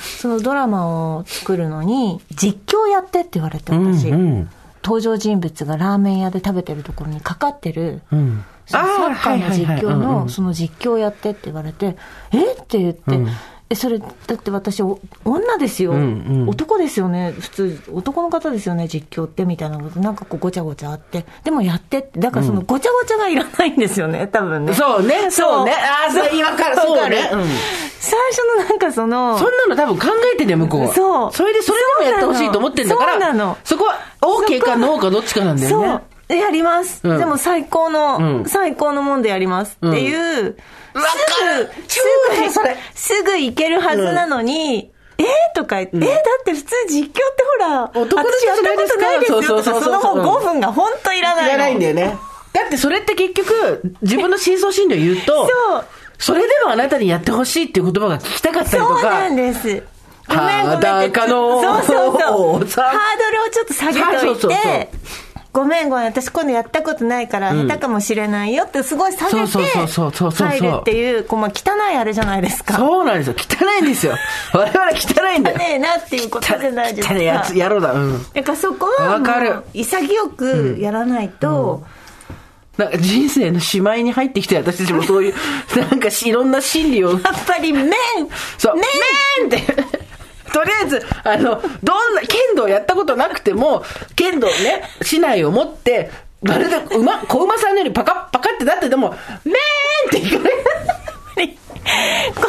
[0.00, 4.08] そのドラマを作るのに、実況やってって言われて、私。
[4.10, 4.50] うんうん
[4.84, 8.44] 登場人物がラーメン屋で食べてるところにかかってる、うん。
[8.64, 11.96] サッカーの実況の、んその実況やってって言われて、
[12.32, 13.18] えって言って、
[13.70, 15.98] え、それ、だって私、お女ですよ、んう
[16.46, 24.72] ん男ですよね、普通、男の方ですよね、実況って、みたいなこと、なんかこう、ごちゃごちゃあって、でもやってって、だからその、ごちゃごちゃがいらないんですよね、多分ね。
[24.72, 25.72] そうね、そうね。
[25.72, 27.30] ああ、そう、今から、そうね。
[27.30, 27.44] うん。
[28.00, 30.94] 最初のなんかその、そんなの多分考えてね、向こうは。
[30.94, 33.12] そうそれでそれでもやってほしいと思ってんだから。
[33.12, 35.86] そうなのそこは、OK か NO かどっちかなんだよね。
[35.86, 36.02] そう。
[36.34, 37.00] やります。
[37.04, 40.56] うんでも最高の、うん最高のもんでやりますっていう、
[40.94, 41.00] す
[41.88, 47.20] 超ぐ、それすぐ行けるはずなのに、えーとか言って、えーだって普通実況って
[47.58, 51.48] ほら、男の私やったことないですよそうとか、そうそうそうその後5分が本当いらないの。
[51.48, 52.16] いらないんだよね。
[52.52, 55.84] だってそれって結局、自分の真相心理を言うと、そう。
[56.18, 59.00] それでもあなたにやってほしいっていう言葉が聞きたかったりとか。
[59.00, 59.82] そうなんです。
[60.28, 62.68] ごめんごめんそうそうそう。
[62.68, 64.52] さハードルをちょっと下げといて、そうそうそう
[65.58, 72.76] ごめんごめん、私今度やったことないから下手かもしれないよってすごい下げて、そうそうそうそうそうそう入るっていう、こう、まあ、汚いあれじゃないですか。
[72.76, 73.34] そうなんですよ。
[73.36, 74.14] 汚いんですよ。
[74.54, 75.58] 我々汚いんだよ。
[75.58, 77.14] ねえなっていうことじゃないですか。
[77.14, 77.92] 汚いやつ、やろうだ。
[77.92, 78.24] うん。
[78.32, 81.82] だからそこは潔くやらないと、
[82.76, 85.34] なんか人生のしまいに入ってきて私たちもそういう、
[85.76, 87.10] なんかしいろんな心理を。
[87.10, 87.90] やっぱり麺
[88.58, 89.97] そう、麺麺って。
[90.52, 93.84] とりあえず、あの、どんな、剣道やったことなくても、
[94.16, 96.10] 剣道ね、市内を持って、
[96.42, 99.54] まるで馬、小馬さんのようにパカッパカってなってても、麺
[100.06, 101.48] っていかない。
[102.34, 102.42] こ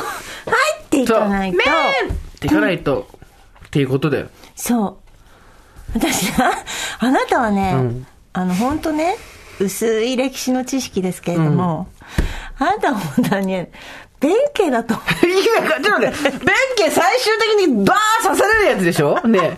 [0.47, 1.71] う入っていかない麺と。
[2.13, 3.07] っていかないと、
[3.65, 4.29] っていうことだよ。
[4.55, 4.97] そう。
[5.95, 6.53] 私は、
[6.99, 7.75] あなたはね、
[8.33, 9.15] あの、本当ね、
[9.59, 11.87] 薄い歴史の知識ですけれども、
[12.59, 13.71] あなたは本当はね、
[14.19, 15.27] 弁慶だと思う。
[15.27, 19.19] いや、ちょっとね、弁慶最終的にバー刺されるやつでしょ？
[19.25, 19.57] ね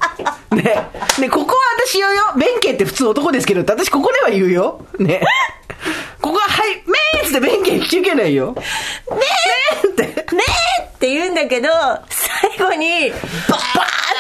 [0.52, 0.56] え。
[0.56, 1.22] ねえ。
[1.22, 1.56] ねここは
[1.88, 2.24] 私言うよ。
[2.38, 4.86] 弁慶って普通男ですけど私ここでは言うよ。
[5.00, 5.22] ね
[6.22, 8.56] ここは、はい、めーっつって弁慶引き受けないよ。
[9.10, 10.04] めーって。
[10.36, 10.44] ね
[10.80, 11.70] えって言うんだけど、
[12.10, 13.20] 最後に、バー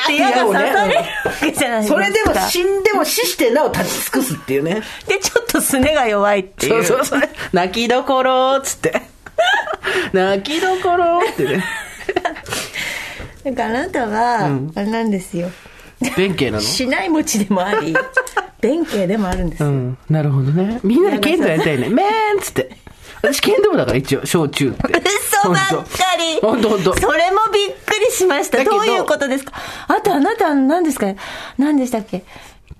[0.06, 1.04] って矢が刺されるわ
[1.39, 1.95] けじゃないですか。
[1.95, 4.82] それでも死んでも死してなお立ち尽くすっていうね。
[5.08, 6.69] で、ちょっとすねが弱いってい。
[6.69, 7.21] そううそうそう。
[7.54, 8.99] 泣きどころっつって。
[10.13, 11.63] 泣きどころってね。
[13.43, 15.49] だからあなたは、あれなんですよ。
[16.15, 16.62] 弁慶なの？
[16.63, 17.95] しない餅でもあり、
[18.62, 19.69] 弁慶でもあるんですよ。
[19.69, 19.97] うん。
[20.10, 20.80] なるほどね。
[20.84, 21.89] みんなで剣道やりたいね。
[21.89, 22.69] めーんっつって。
[23.23, 24.77] 私剣道部だから一応、小中って。
[25.43, 25.75] 嘘ばっか
[26.17, 28.63] りほんとほんとそれもびっくりしました。
[28.63, 29.54] どういうことですか？
[29.88, 31.08] あとあなた、何ですか
[31.58, 32.23] 何でしたっけ？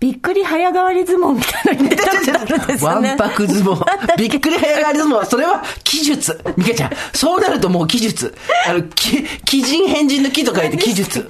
[0.02, 3.16] びっくり早変わり相撲みたいなのに出たことあるんですわんよね。
[3.20, 4.18] ぱく相撲。
[4.18, 5.26] びっくり早変わり相撲。
[5.26, 6.42] それは、記述。
[6.58, 8.34] ミカちゃん、そうなるともう記述。
[8.68, 11.28] あの、き、奇人変人の木と書いて記述。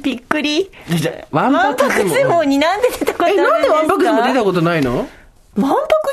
[0.00, 0.70] びっくり。
[1.32, 2.44] わんわんぱく相撲。
[2.44, 3.52] になんで出たことあるえ、んですか？
[3.52, 4.96] なんでわんぱく相撲出たことないの？
[4.98, 5.10] わんぱ
[5.60, 5.68] く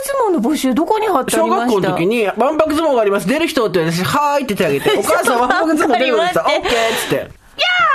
[0.07, 1.65] 相撲の募集どこに貼ってあ小りました？
[1.65, 3.27] 学校の時に、わんぱく相撲があります。
[3.27, 7.27] 出る人って言われて、はーいって手挙げて、お母さんわんぱく相撲出るのってさ、オッケーっつって、や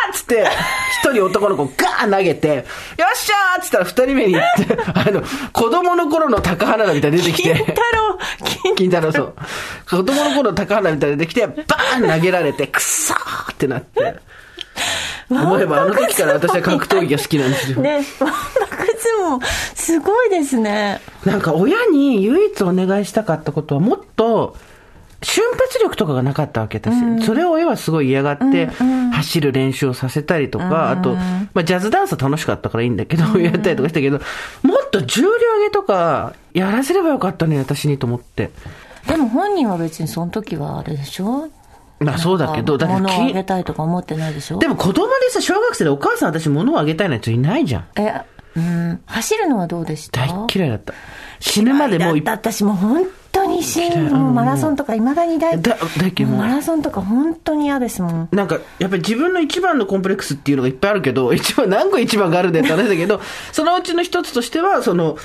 [0.09, 0.47] ーっつって、
[1.03, 2.65] 一人男の子ガーン投げて、よっ
[3.17, 5.23] しゃーっつったら二人目に行って、 あの、
[5.53, 8.19] 子供の頃の高花田みたいに出てきて、金太郎、
[8.63, 9.35] 金金太郎そう。
[9.89, 14.17] 子供の頃の高花みたいに出てきて、バーン投げられて、くっさーってなって。
[15.31, 17.81] 思えばあの時から私は格闘技が好きなんですよ。
[17.81, 18.27] ね、わんぱ
[18.77, 21.01] く相撲、すごいですね。
[21.25, 24.57] なんか親に唯一お願いしたかったことはもっと、
[25.25, 28.67] 瞬発力とかがなかったわけ私、それを親はすごい嫌がって、
[29.13, 34.21] 走る練習をさせたりとか、あと、まあ、ジャズダンスは楽しかったからいいんだけど、やったりとかしたけど、
[34.63, 35.35] もっと重量上
[35.65, 38.51] げとか、やらせればよかったね、私にと思って。
[39.09, 41.49] でも本人は別にその時はあれでしょ？
[42.01, 44.59] まあそうだけど、だって物をあきげたいとか思ってないでしょ？
[44.59, 47.87] でも子供でさ、小学生でお母さん私物をあげたいなんて人いないじゃん。
[47.97, 48.23] え、
[48.57, 50.27] うん、走るのはどうでした？
[50.27, 50.95] 大っ嫌いだった。
[51.41, 58.29] 死ぬまでもういだった私もう本当に死ぬもうマラソンとかいまだに大だ大マラソンとか本当に嫌ですもん。
[58.33, 63.21] なんか、やっぱり自分の一番のコンプレックスっていうのがいっぱいあるけど、 一番、何個一番があるんだよって話だけど、
[63.53, 65.17] そのうちの一つとしては、その、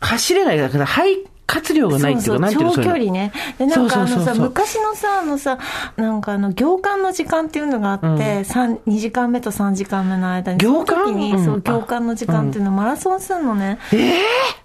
[0.00, 3.32] 走れないだから、肺活量がないっていうか、なんていうの長距離ね。
[3.58, 5.58] で、なんかあのさ、昔のさ、あのさ、
[5.96, 10.58] なんかあの、行間の時間っていうのがあって、三2時間目と3時間目の間に。
[10.58, 13.78] 行間その時に、うんそう、行間の時間っていうのマラソンすんのね。
[13.92, 14.63] え私、地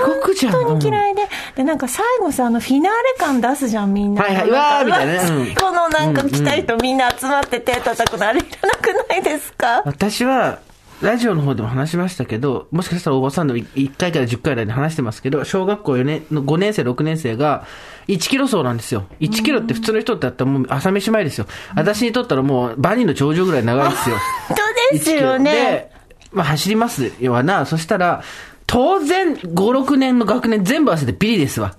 [0.00, 1.22] 獄じゃん本当に嫌いで、
[1.56, 4.22] で、なんか最後さ、あの、フィナーレ感出すじゃん、みんな。
[4.22, 9.82] はいはいわーみたいなねうん最後のなんか来た人みんな集まって手叩くの、あれいらなくないですか？
[9.84, 10.58] 私は、
[11.00, 17.64] ラジオの方でも話しましたけど、もしかしたらおばさんの1回から10回来で話してますけど、小学校4年の5年生、6年生が、
[18.08, 19.04] 1キロ走なんですよ。
[19.20, 21.46] 1キロって普通の人ってやったらもう朝飯前ですよ。
[21.76, 24.16] 私にとったらもうバニーの頂上ぐらい長いですよ。
[24.48, 24.56] 本
[24.90, 25.52] 当ですよね。
[25.52, 25.90] で、
[26.32, 27.64] まあ走りますよな。
[27.64, 28.22] そしたら、
[28.68, 31.74] 当然、5、6年の学年全部合わせてビリですわ。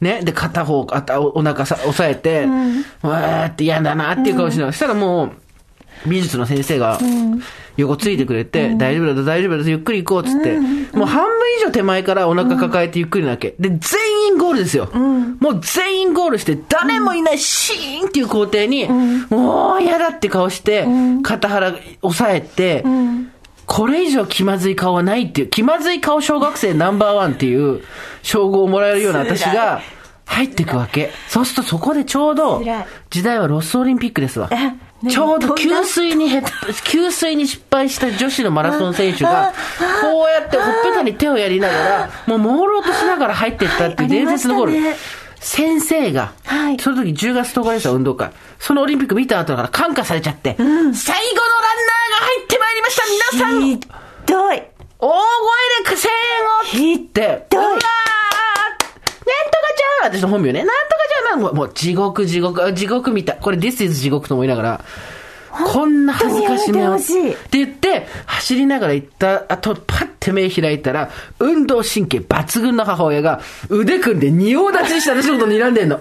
[0.00, 0.20] ね？
[0.24, 2.46] で、片方、あたおお腹さ押さえて、
[3.00, 5.30] わーって嫌だなっていう顔しながら、そしたらもう、
[6.08, 6.98] 美術の先生が、
[7.76, 10.58] 横ついてくれて、大丈夫だぞ、大丈夫だぞ、ゆっくり行こう、つって、
[10.92, 13.54] もう半分以上手前からお腹抱えてゆっくりなわけ。
[13.60, 13.78] で、全
[14.32, 14.90] 員ゴールですよ。
[14.92, 18.88] もう全員ゴールして、誰もいないシーンっていう工程に、
[19.30, 20.88] もう嫌だって顔して、
[21.22, 22.84] 肩腹押さえて、
[23.66, 27.82] これ以上気まずい顔はないっていう、気まずい顔小学生ナンバーワンっていう
[28.22, 29.80] 称号をもらえるような私が
[30.26, 31.10] 入っていくわけ。
[31.28, 32.62] そうするとそこでちょうど
[33.10, 34.50] 時代はロスオリンピックですわ。
[35.08, 36.42] ちょうど給水にへっ、
[36.84, 39.52] 給水に失敗した女子のマラソン選手が、
[40.00, 44.96] こうやってほっぺたに手をやりながら、もう朦朧としながら入っていったっていう伝説のゴール。
[45.40, 46.78] 先生が、はい。
[46.78, 48.30] その時10月10日でした、運動会。
[48.60, 52.58] そのオリンピック見た後だから感化されちゃって、最後のランナーが入って
[52.92, 53.80] した、皆さんひ
[54.26, 54.62] どい。
[54.98, 55.16] 大声
[55.84, 56.10] で声
[56.84, 57.86] 援をって、うわーなんとか
[60.00, 60.64] ちゃん私の本名ね。
[60.64, 60.78] なんとか
[61.30, 63.34] ちゃんもうもう地獄地獄、あ地獄見た。
[63.34, 64.84] これ This is 地獄と思いながら、
[65.50, 66.94] こんな恥ずかしめを。
[66.94, 76.00] って言って、走りながら行った後、パッて目開いたら、運動神経抜群の母親が腕組んで仁王立ちして私のこと睨んでんの。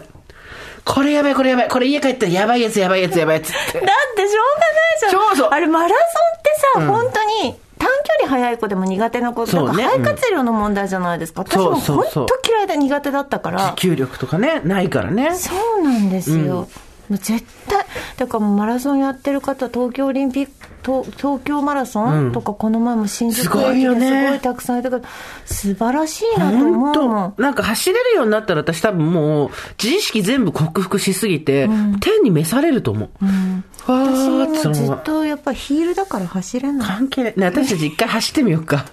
[0.85, 1.67] これやばい、これやばい。
[1.69, 3.79] これ家帰ったらやばいやつ、やばいやつ、やばいやつって。
[3.79, 5.11] だってしょうがないじゃん。
[5.11, 6.01] そうそうあれ、マラソンっ
[6.41, 7.89] てさ、本当に、短
[8.19, 11.41] 距離速い子でも苦手な子、そうねなんか肺活量の問題じゃないですか。
[11.41, 13.59] 私もそうそうそう本当嫌いで苦手だったから。
[13.71, 15.35] 持久力とかね、ないからね。
[15.35, 16.67] そうなんですよ。
[17.12, 24.08] もう絶対、だからマラソンやってる方、東京オリンピック、東東京マラソンとか、この前も新宿すごいよね。
[24.08, 25.04] 駅ですごいたくさんいたから、
[25.45, 29.50] 素晴らしいなと思本うなんか走れるようになったら私多分もう、
[29.82, 31.67] 自意識全部克服しすぎて、
[32.00, 33.91] 天に召されると思う。
[33.91, 36.88] わ私ーってそもずっとやっぱヒールだから走れない。
[36.88, 37.34] 関係ない。
[37.36, 38.86] ね、私たち一回走ってみようか。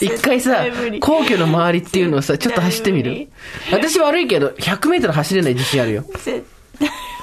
[0.00, 0.64] 一回さ、
[1.00, 3.28] 皇居の周りっていうのをさ、ちょっと走ってみる？
[3.72, 6.04] 私悪いけど、100メートル走れない自信あるよ。
[6.12, 6.57] 絶対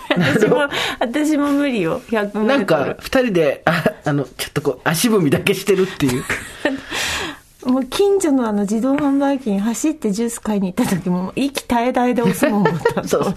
[0.09, 2.45] 私も、私も無理よ、100メートル。
[2.45, 6.23] なんか、二人で、ああの、ちょっとこう、足踏みだけしてるっていう。
[7.65, 13.07] もう近所のあの自動販売機に走ってジュース買いに行った時も、息絶え絶えで押すもん思った。
[13.07, 13.35] そう。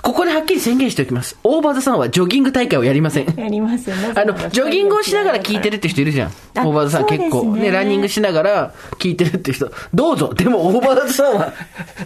[0.00, 1.36] ここではっきり宣言しておきます。
[1.42, 3.34] 大場さんはジョギング大会をやりません。
[3.36, 4.12] やりますよね。
[4.14, 6.30] あの、ジョギングをしながら聞いてるって人いるじゃん。
[6.56, 7.56] あ大場さん結構。
[7.56, 9.72] ね、ランニングしながら聞いてるって人。
[9.92, 10.32] どうぞ。
[10.34, 11.52] でも大場さんは、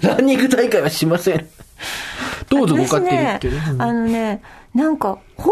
[0.00, 1.46] ランニング大会はしません。
[2.48, 3.60] どうぞご勝手にっていうね。
[3.60, 4.42] 私ね、あのね、
[4.74, 5.50] なんか、砲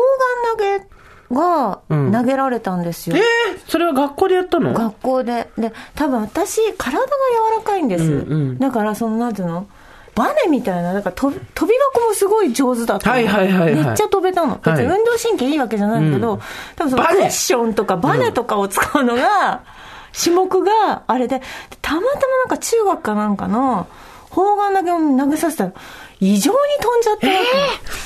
[0.56, 3.16] 丸投げがうん投げられたんですよ。
[3.16, 3.22] えー、
[3.68, 4.72] それは学校でやったの？
[4.72, 5.48] 学校で。
[5.58, 8.04] で、多分私、体が柔らかいんです。
[8.04, 9.66] うんうんだから、その、なんていうの？
[10.14, 11.38] バネみたいな、だから飛び
[11.92, 13.12] 箱もすごい上手だったの。
[13.16, 14.54] はいはいはいはいめっちゃ飛べたの。
[14.64, 16.40] 別に運動神経いいわけじゃないんだけど、うん
[16.76, 19.62] 多分そのクッションとかバネとかを使うのが、
[20.18, 21.42] 種目があれで、
[21.82, 23.88] たまたまなんか中学かなんかの
[24.30, 25.72] 砲丸投げを投げさせたら、
[26.20, 27.32] 異常に飛んじゃったわ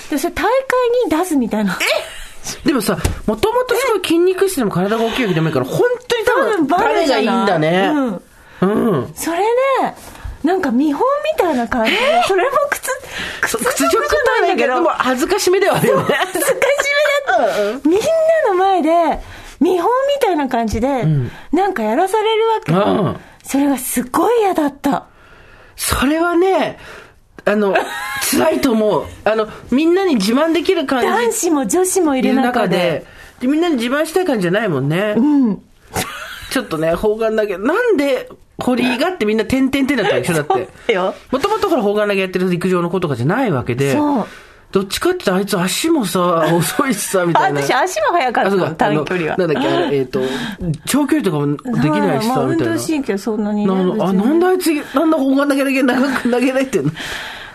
[0.09, 0.15] け。
[0.15, 0.49] で、それ大会
[1.05, 1.79] に出すみたいな。
[2.65, 2.97] でもさ、
[3.27, 7.93] もともとすごい筋肉質でも体が大きいわけでもないから、本当に多分バネがいいんだね。
[8.63, 8.93] うん。
[8.93, 9.13] うん。
[9.15, 9.45] それで、
[10.43, 11.03] なんか見本
[11.35, 14.01] みたいな感じで、それも靴、靴じゃ
[14.43, 16.15] ないけど、でも恥ずかしめではあるよね。
[16.15, 16.55] 恥ずかし
[17.29, 17.89] めだった。
[17.89, 18.07] みんな
[18.49, 19.21] の前で、
[19.61, 21.05] 見本みたいな感じで、
[21.53, 25.07] なんかやらされるわけ、うんそれがすっごい嫌だった。
[25.75, 26.79] それはね、
[27.45, 27.75] あの、
[28.31, 29.05] 辛いと思う。
[29.25, 31.07] あの、みんなに自慢できる感じ。
[31.07, 33.05] 男子も女子もいる中で。
[33.41, 35.15] で、みんなに自慢したい感じじゃないもんね。
[35.17, 35.63] うん。
[36.51, 40.69] ちょっとね、砲丸投げ、なんで、堀井がってみんな点々点だったでしょだって。
[41.31, 43.93] もともとほら、砲丸投げやってる陸上の子とかじゃないわけで。
[43.93, 44.27] そう。
[44.73, 47.61] どっちかってあいつ足もさ、 遅いしさ、みたいな。
[47.61, 49.37] 私足も速かったも、あそうんか短距離は。
[49.37, 50.21] なんだっけ、あれ、えっ、と、
[50.87, 52.77] 長距離とかもできないしさ、まあ、運みたいな。
[52.77, 56.91] 動神経そんなにね、なあ、なんであいつ、なんだ砲丸投げだけ長く投げないってんの？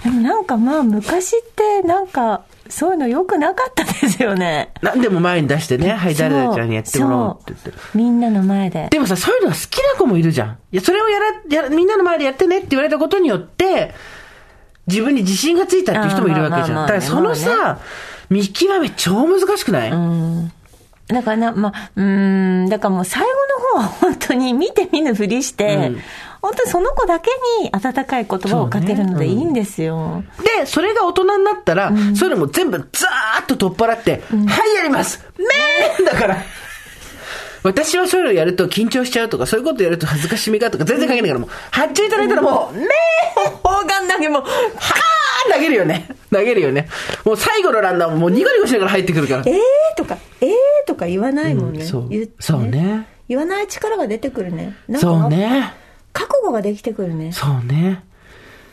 [0.04, 4.72] でもなんかまあ昔ってなんかそういうの良くなかったですよね。
[4.82, 7.98] なんでも前に出してね、はい、誰々ちゃんにやってもらおうって言って。
[7.98, 8.90] みんなの前で。
[8.92, 10.58] でもさ、そういうのが好きな子もいるじゃん。
[10.72, 13.94] いや、それをやら、やら、みんなの前でやってねって言われたことによって、
[14.88, 16.76] 自分に自信がついたっていう人もいるわけじゃん。
[16.86, 17.80] だからそのさ、
[18.30, 19.92] 見極め超難しくない、
[21.08, 23.28] だからな、まあ、うーん、だからもう最後
[23.78, 26.02] の方は本当に見て見ぬふりして、うん。
[26.42, 30.24] 本当にその子だけに温かい言葉をかけるのでいいんですよ。
[30.60, 35.24] で、それが大人になったら、そういうのも全部ザーッと取っ払って、はい、やります。
[35.38, 35.46] ね
[36.00, 36.38] えだから。
[37.66, 42.86] 私はそういうのやると緊張しちゃうとか、そういうことやると恥ずかしみがとか全然関係ないから、もう、発注いただいたらもう、ね
[43.44, 46.08] え砲丸投げも、はー投げるよね。
[46.32, 46.88] 投げるよね。
[47.24, 49.44] もう最後のランナーももうニコニコしながら入ってくるから。
[49.48, 49.58] えー
[49.98, 50.52] とか、えー
[50.86, 51.82] とか言わないもんね。
[51.82, 53.08] うんそう言ってそうね。
[53.28, 54.76] 言わない力が出てくるね。
[54.88, 55.74] なんかそうね。
[56.14, 57.32] 覚悟ができてくるね。
[57.32, 58.04] そうね。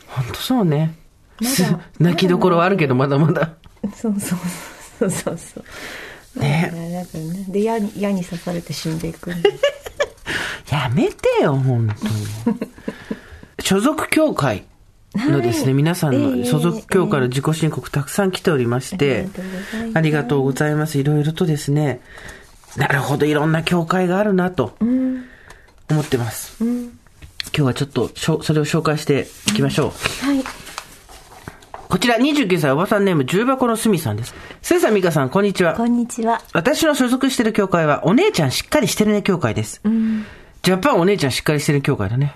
[0.06, 0.94] ほんとそうね。
[1.40, 3.54] まだす泣きどころはあるけど、まだまだ。
[3.94, 4.38] そうそう
[4.98, 5.64] そうそうそう。
[6.36, 7.46] ねね。
[7.48, 9.30] で、矢に、矢に刺されて死んでいく。
[10.70, 11.88] やめてよ、本
[12.44, 12.58] 当に。
[13.60, 14.64] 所属協会
[15.14, 19.28] のですね、皆さんの所属協会の自己申告たくさん来ておりまして、
[19.94, 20.98] ありがとうございます。
[20.98, 22.00] いろいろとですね、
[22.76, 26.56] なるほど、いろんな協会があるなと思ってます。
[26.60, 26.90] 今
[27.52, 29.92] 日はちょっとそれを紹介していきましょ
[30.22, 30.26] う。
[30.26, 30.61] はい。
[31.92, 34.34] こちら29歳おばさんネーム重箱のすみさんです。
[34.62, 35.74] スーさん、ミカさん、こんにちは。
[35.74, 36.40] こんにちは。
[36.54, 39.82] 私の所属している協会は、お姉ちゃんしっかりしてるね協会です。
[40.62, 42.34] ジャパンお姉ちゃんしっかりしてる協会だね。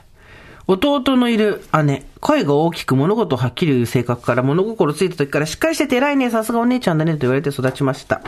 [0.66, 8.21] 弟のいる姉、声が大きく物事をはっきり言う性格から物心ついた時からしっかりしてて偉いね、さすがお姉ちゃんだねと言われて育ちました。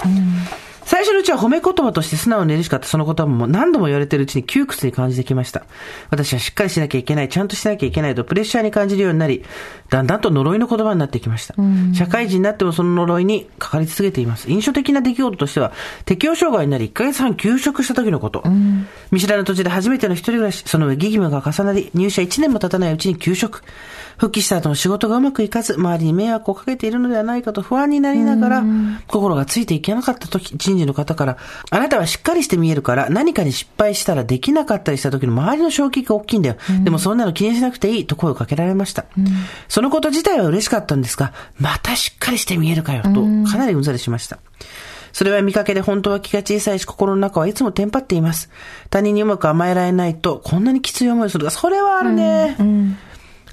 [0.88, 5.66] 最初のうちは褒め言葉として素直に嬉しかったその言葉も何度も言われているうちに窮屈に感じてきました。
[6.08, 9.44] 私はしっかりしなきゃいけない、ちゃんとしなきゃいけないとプレッシャーに感じるようになり、
[9.90, 11.54] だんだんと呪いの言葉になってきました。
[11.92, 14.50] 社会人になってもその呪いにかかり続けています。
[14.50, 15.72] 印象的な出来事としては、
[16.06, 18.42] 適応障害になり1ヶ月半休職した時のこと。
[19.10, 23.62] 見知らぬ土地で初めての一人暮らし、その上義務が重なり、入社1年も経たないうちに休職。
[24.18, 28.64] 復帰した後も仕事がうまくいかず、周りに迷惑をかけているのではないかと不安になりながら、
[29.06, 31.36] 心がついていけなかった時、人事の方から、
[31.70, 36.56] あなたはしっかりして見えるから、何かに失敗したらできなかったりした時の周りの衝撃が大きいんだよ。
[36.82, 39.04] でもそんなの気にしなくていいと声をかけられました。
[39.68, 43.08] そのこと自体は嬉しかったんですが、またしっかりして見えるかよ、と、
[43.48, 44.38] かなりうんざりしました。
[45.12, 48.50] それは見かけで本当は気が小さいし、心の中はいつもテンパっています。
[48.90, 52.56] 他人にうまく甘えられないと、こんなにきつい思いをするが、それはあるね。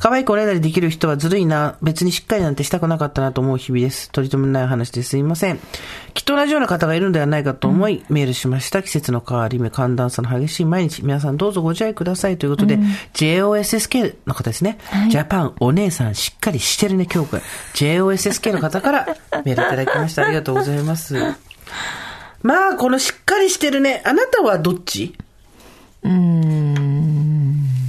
[0.05, 1.77] 可愛くおねだりできる人はずるいな。
[1.81, 4.11] 別にしっかりなんてしたくなかったなと思う日々です。
[4.11, 5.57] 取り留めない話ですいません。
[6.13, 8.83] きっと同じような方がいるのではないかと思い、メールしました。
[8.83, 11.01] 季節の変わり目、寒暖差の激しい毎日。
[11.01, 12.37] 皆さんどうぞご自愛ください。
[12.37, 12.77] ということで、
[13.15, 14.77] JOSSK の方ですね。
[15.09, 17.41] ジャパンお姉さんしっかりしてるね協会。
[17.73, 19.07] JOSSK の方から
[19.43, 20.23] メールいただきました。
[20.23, 21.15] ありがとうございます。
[22.43, 24.03] まあ、このしっかりしてるね。
[24.05, 25.15] あなたはどっち？
[26.03, 27.84] うーん。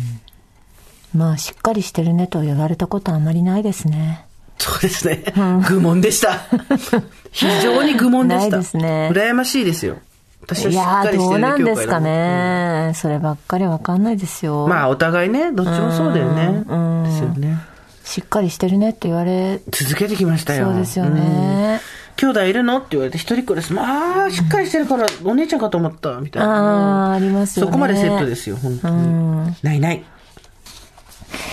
[1.16, 4.26] まあ、しっかりしてるねと言われたことはあまりないですね。
[4.58, 5.25] そうですね。
[5.69, 6.40] 愚問でした。
[7.33, 8.50] 非常に愚問でした。
[8.50, 9.96] ないですね羨ましいですよ。
[10.42, 12.92] 私はいしっかりしてるねどうなんですか協会だね。
[12.94, 14.67] そればっかりわかんないですよ。
[14.69, 16.64] まあ、お互いね、どっちもそうだよね。
[16.69, 17.58] うんうんですよね。
[18.04, 20.67] しっかりしてるねって言われ、続けてきましたよ。
[20.67, 21.81] そうですよね。
[22.17, 23.73] 兄弟いるのって言われて、一人っ子です。
[23.73, 26.48] まあ、しっかりしてるから、お姉ちゃんかと思った、みたいな。
[26.48, 27.73] ああ、ありますよね。
[27.73, 29.54] そこまでセットですよ、本当に。
[29.62, 30.04] ないない。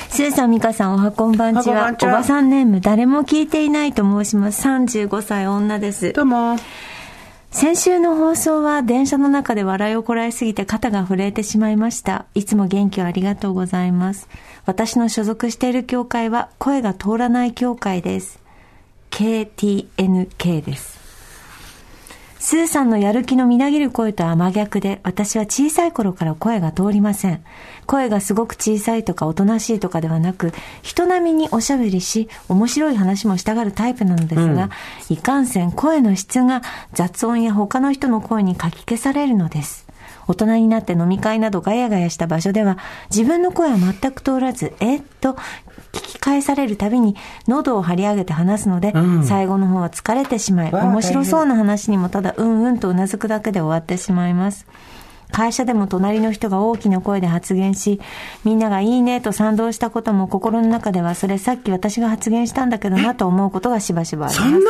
[0.09, 1.75] スーさん、ミカさん、おはこんばんちは。
[1.75, 4.67] おはこんばんちはおばさんネーム、誰も聞いていないと申します。
[4.67, 6.13] 35歳女です。
[6.13, 6.57] どうも。
[7.53, 12.25] 先週の放送は電車の中で笑いをこらえすぎて肩が震えてしまいました。
[12.33, 14.27] いつも元気をありがとうございます。
[14.65, 18.39] 私の所属している教会は声が通らない教会です。
[19.11, 21.02] KTNK です。
[22.43, 27.41] スーさんのやる気のみなぎる声とは真逆で、私は小さい頃から声が通りません。
[27.85, 34.71] 声がすごく小さいとかおとなしいとかではなく、人並みにおしゃべりし、面白い話もしたがるタイプなのですが、
[35.07, 39.82] いかんせん声の質が雑音や他の人の声にかき消されるのです。
[40.27, 42.77] 大人になって飲み会などガヤガヤした場所では、
[43.09, 45.01] 自分の声は全く通らず、えっ？
[45.21, 47.15] と、聞き返されるたびに
[47.47, 54.65] 喉を張り上げて話すので、うん最後の方は疲れてしまい、面白そうな話にもただうんうんとうなずくだけで終わってしまいます。
[55.31, 57.99] 会社でも隣の人が大きな声で発言し、
[58.43, 64.65] みんながいいねと賛同したことも心の中ではそれさっき私が発言したんだけどなと思うことがしばしばありますそんなに？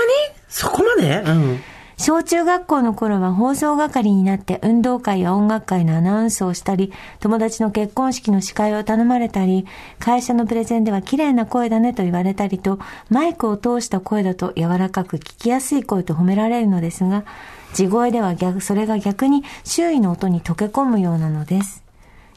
[0.48, 1.18] そこまで？
[1.20, 1.60] うん。
[1.98, 9.66] 小中学校の頃は放送係になって運動会や音楽会のアナウンスをしたり、友達の結婚式の司会を頼まれたり、
[10.00, 12.80] 会社のプレゼンでは綺麗な声だねと言われたりと、
[13.10, 17.24] マイクを通した声だと柔らかく聞きやすい声と褒められるのですが、
[17.74, 21.84] 地声では逆、それが逆に周囲の音に溶け込むようなのです。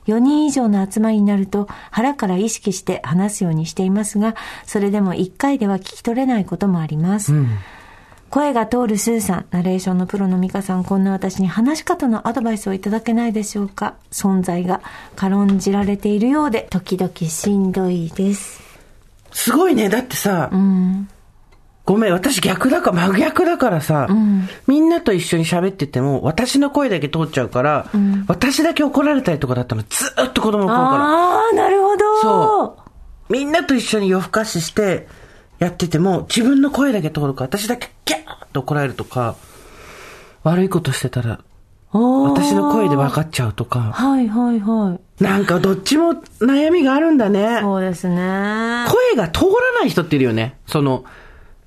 [0.07, 7.33] 4人以上の集まりになると腹から意識して話すようにしていますが、それでも1回では聞き取れないこともあります。
[8.31, 14.81] 声が通るスーさん、ナレーションのプロのミカさん、こんな私に話し方のアドバイスをいただけないでしょうか存在が
[15.15, 18.61] 軽んじられているようで、時々しんどいです。
[19.33, 19.89] すごいね。
[19.89, 21.09] だってさ、うん。
[21.85, 27.89] ごめん、私逆だから、真逆だからさ、んみんなと一緒に喋ってても、私の声だけ通っちゃうから、
[28.27, 31.05] 私だけ怒られたりとかだったの、ずーっと子供の頃から。
[31.05, 32.21] ああ、なるほど。
[32.23, 32.77] そ
[33.29, 33.33] う。
[33.33, 35.07] みんなと一緒に夜更かしして、
[35.59, 39.37] やってても、自分の声だけ通るから、私だけギャーッと怒られるとか、
[40.43, 41.41] 悪いことしてたら、
[41.93, 45.23] 私の声で分かっちゃうとか、はいはいはい。
[45.23, 47.61] なんかどっちも悩みがあるんだね。
[47.63, 48.85] そうですね。
[48.89, 50.59] 声が通らない人っているよね。
[50.67, 51.05] その、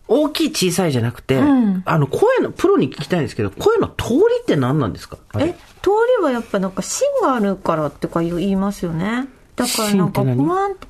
[0.07, 5.17] 大きい小さいじゃなくて、んあの、声の、プロに聞きたいんですけど、声の通りって何なんですか？
[5.39, 9.27] え、通りはやっぱなんか芯があるからってか言いますよね。
[9.55, 10.37] だからなんか、芯って何？
[10.37, 10.87] ほわんって、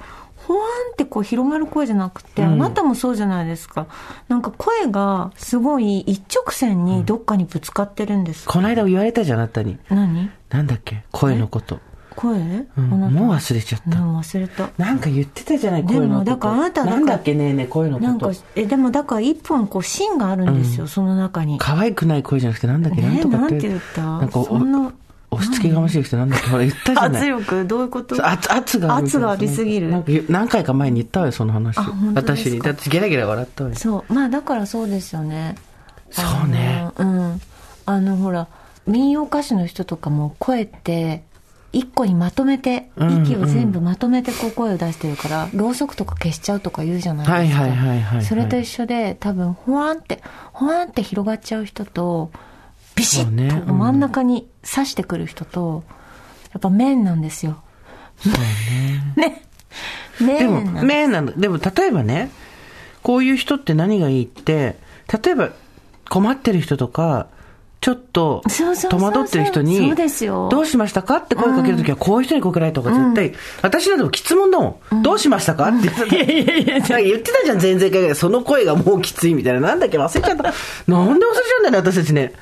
[0.49, 3.85] ほわんってこう広がる声じゃなくて、あなたもそうじゃないですか。
[4.29, 8.47] なんか声がすごい一直線にどっかにぶつかってるんです。
[8.47, 9.77] この間言われたじゃん、あなたに。
[9.89, 10.31] 何？
[10.49, 11.03] なんだっけ？
[11.11, 11.79] 声のこと。
[12.15, 12.33] 声、
[12.75, 13.99] うんもう忘れちゃった。
[13.99, 14.69] うん、忘れた。
[14.79, 16.31] なんか言ってたじゃない、でも声のこと。
[16.31, 21.59] だからあなたなんだっけねえねえ、声のなんかこと。、え、でもだから一本こう芯があるんですよ、その中に。
[21.59, 23.51] 可愛くない声じゃなくて、なんだっけ、なんねとかって。
[23.51, 24.01] なんて言った？
[24.01, 24.91] なんかお、そんな
[25.31, 27.31] 押し付けがましい人なんだっけ、ほら言ったじゃない。
[27.31, 27.65] 圧力？
[27.67, 28.27] どういうこと？
[28.27, 31.77] 圧圧が圧がありすぎる何回か前に言ったわよ、その話。
[32.15, 32.59] 私に。
[32.59, 33.75] だってゲラゲラ笑ったわよ。
[33.75, 34.13] そう。
[34.13, 35.55] まあだからそうですよね。
[36.09, 36.89] そうね。
[36.97, 37.41] うん。
[37.85, 38.47] あのほら、
[38.87, 41.23] 民謡歌手の人とかも声って、
[41.71, 47.61] 一個にまとめて、うん息を全部まとめてこう声を出してるから、ろうそくとか消しちゃうとか言うじゃないですか。
[47.61, 52.31] はいはいはいはいはいそれと一緒で、多分、ほわんって、ほわんって広がっちゃう人と、
[52.99, 55.83] ビシッと真ん中に刺してくる人と、
[56.51, 57.61] やっぱ面なんですよ。
[58.21, 58.33] そう
[59.19, 59.45] ね。
[60.19, 60.39] ね。
[60.39, 61.39] でも、面なんねなの。
[61.39, 62.29] でも、例えばね、
[63.03, 64.75] こういう人って何がいいって、
[65.23, 65.49] 例えば、
[66.09, 67.27] 困ってる人とか、
[67.81, 68.41] ちょっと
[68.89, 75.01] 戸惑ってる人に、そうですよどうしましたかって声かけるときは、こういう人に声かけられた方が絶対、私なんでも質問だもん。
[75.01, 76.79] どうしましたかって言ってた。
[76.79, 78.15] なんか言ってたじゃん、前々回ぐらい。
[78.15, 79.61] その声がもうきついみたいな。
[79.61, 80.43] なんだっけ忘れちゃった。
[80.43, 82.33] なんで忘れちゃうんだよね、私たちね。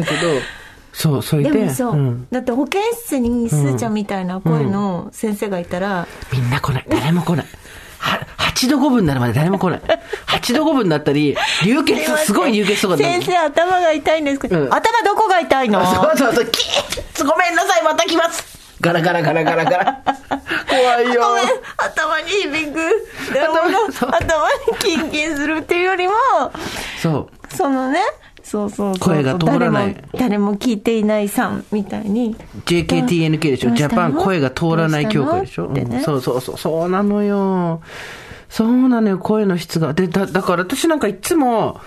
[0.00, 0.28] だけど、
[0.92, 6.86] そう、それで、でもそう、んだって保健室にすーちゃんみたいな声の先生がいたら、みんな来ない。
[6.88, 7.46] 誰も来ない。
[7.98, 9.80] は、8度5分になるまで誰も来ない。
[10.26, 15.84] 8度5分になったり、流血、すごい流血とか先生頭が痛いんですけど、うん頭どこが痛いの？
[15.86, 18.44] そうそうそう、キーッごめんなさい、また来ます
[18.80, 20.02] ガラガラガラガラガラ。
[20.68, 21.22] 怖いよ。
[21.76, 26.14] 頭に響くでも頭そう頭にキンキンするっていうよりも
[27.02, 27.54] そう。
[27.54, 28.00] そのね
[28.50, 32.34] そうそうそう声が通らない誰も聞いていないさんみたいに
[32.66, 33.70] JKTNK でしょ？
[33.70, 35.72] ジャパン声が通らない協会でしょ、
[36.04, 37.80] そうそうそう、そうなのよ。
[38.48, 39.94] そうなのよ、声の質が。
[39.94, 41.80] で、だ、だから私なんかいつも、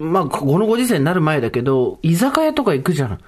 [0.00, 3.20] まあ、このご時世になる前だけど、居酒屋とか行くじゃん。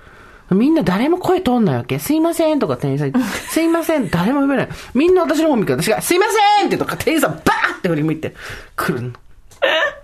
[0.50, 2.00] みんな誰も声通んないわけ。
[2.00, 4.68] すいませんとか店員さん すいません、誰も呼べない。
[4.94, 6.26] みんな私の方見るから、私が、すいま
[6.58, 8.34] せんってとか、店員さんバーって振り向いて、
[8.74, 9.12] 来るの。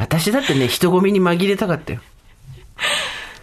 [0.00, 2.00] 私だってね、人混みに紛れたかったよ。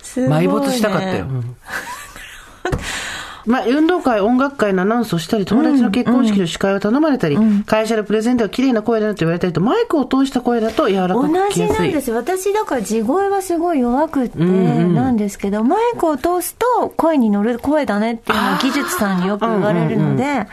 [0.01, 0.47] すごいね。
[0.47, 1.25] 埋没したかったよ。
[1.25, 1.55] うん。
[3.45, 11.75] まあ、運動会、音楽会のアナウンスをしたり、友達の結婚式の司会を頼まれたり、会社のプレゼンでは綺麗な声だなと言われたりと、マイクを通した声だと柔らかく同聞きやすい。
[11.75, 12.01] じなんで。
[12.01, 20.47] す私だから地声はすごい弱くってなんですけど、マイクを通すと声に乗る声だねっていうのは技術さんによく言われるので、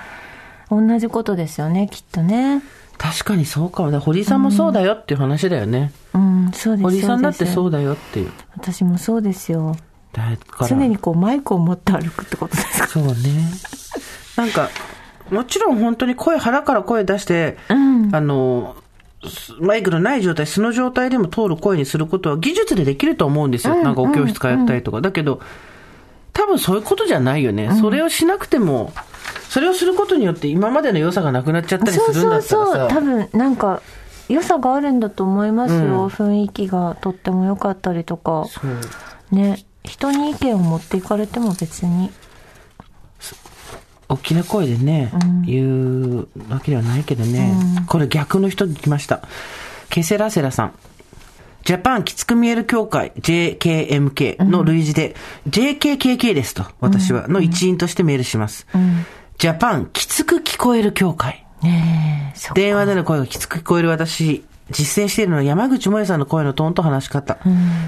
[0.71, 2.63] 同じことですよねきっとね
[2.99, 3.99] 確かにそうかもね。
[3.99, 5.93] 堀井さんもそうだよっていう話だよね。
[6.15, 8.31] うんそうです堀井さんだってうそうだよっていう。
[8.57, 9.77] 私もそうですよ
[10.13, 12.87] だから常にこうマイクを持って歩くってことですか？
[12.89, 13.13] そうね。
[14.37, 14.69] なんか、
[15.31, 18.77] もちろん本当に声、腹から声出して、んあの、
[19.27, 23.75] すマイクのない状態、素の状態でも通る声にすることは技術でできると思うんですよ。
[23.83, 25.01] なんかお教室通ったりとか。
[25.01, 25.41] だけど、
[26.35, 27.71] 多分そういうことじゃないよね。
[27.81, 28.93] それをしなくても、
[29.49, 32.95] それをすることによって今までの良さがなくなっちゃったりそうするんだそうったらさ。
[32.95, 33.81] そう多分なんか
[34.29, 38.47] 良さがあるんだと思いますよ、雰囲気がとっても良かったりとか。
[38.51, 38.61] そ
[39.33, 39.35] う。
[39.35, 39.65] ね。
[39.85, 42.11] 人に意見を持っていかれても別に。
[44.09, 45.13] 大きな声でね、
[45.47, 47.55] 言うわけではないけどね、
[47.87, 49.23] これ逆の人に来ました。
[49.89, 50.73] ケセラセラさん。
[51.65, 55.17] ジャパンきつく見える協会 JKMK の類似で、
[55.49, 58.67] JKKK ですと、私は、の一員としてメールします。
[59.39, 61.45] ジャパンきつく聞こえる協会。
[61.63, 67.39] ね電話での声がきつく聞こえる私、実践しているのは山口萌さんの声のトーンと話し方。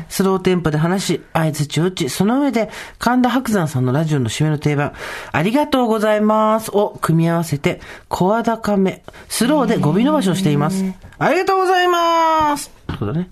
[0.08, 4.92] スローテンポで話し、合図ち打ち、その上で神田伯山さんのラジオの締めの定番、
[5.32, 10.82] ありがとうございますを組み合わせて、声高め、スローで語尾伸ばしをしています。
[11.18, 13.30] ありがとうございますということね。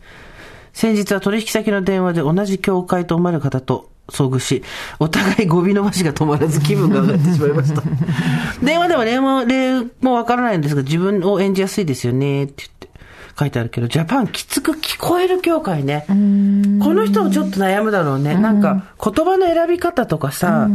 [0.75, 4.63] 先日は取引先の電話で同じ教会と思われる方と遭遇し、
[4.99, 7.83] お互い語尾伸ばしが止まらず気分が上がってしまいました。
[8.63, 12.91] 電話では例も、例もわからないんですが、自分を演じやすいですよね、って言って
[13.39, 16.05] 書いてあるけど、ジャパンきつく聞こえる教会ね。
[16.09, 18.35] この人もちょっと悩むだろうね。
[18.35, 20.69] なんか、言葉の選び方とかさ、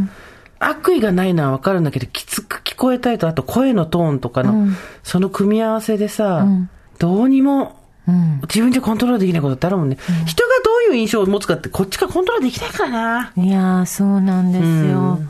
[0.58, 4.68] 悪意がないのはわかるんだけど、きつく聞こえたいと、あと声のトーンとかの、
[5.02, 6.46] その組み合わせでさ、
[6.98, 7.79] どうにも、
[8.42, 9.96] 自分じゃコントロールできないことってあるもんね。
[10.26, 12.90] 人がどういう印象を持つかって、こっちがコントロールできないから。
[12.90, 13.32] な。
[13.36, 15.20] いやーそうなんですよ、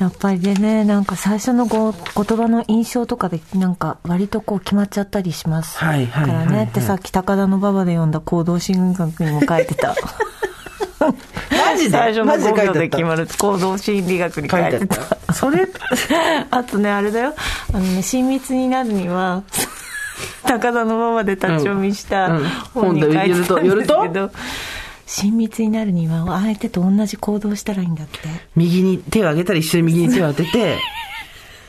[0.00, 2.00] やっぱりでねなんか最初のご言
[2.36, 5.78] 葉の印象とかでなんか割とこう決まっちゃったりします。
[5.78, 6.56] かはいはいらはいはい。
[6.56, 9.94] ねってさっき高田の馬場で読んだ行動心理学にも書いてた。
[11.04, 11.90] マジで？
[11.90, 15.32] 最初のマジで書い5秒で決まる行動心理学に書書いてた。
[15.34, 15.68] それ、
[16.50, 17.34] あとね、あれだよ。
[17.72, 19.42] あのね、親密になるには、
[20.46, 22.44] 高田のままで立ち読みしたうんうん。
[22.74, 24.30] 本に書いてたんですけど、
[25.06, 28.18] 親密になるには、相手と同じ行動したらいいんだって。
[28.56, 30.78] 右に手を上げたら一緒に右に手を当てて、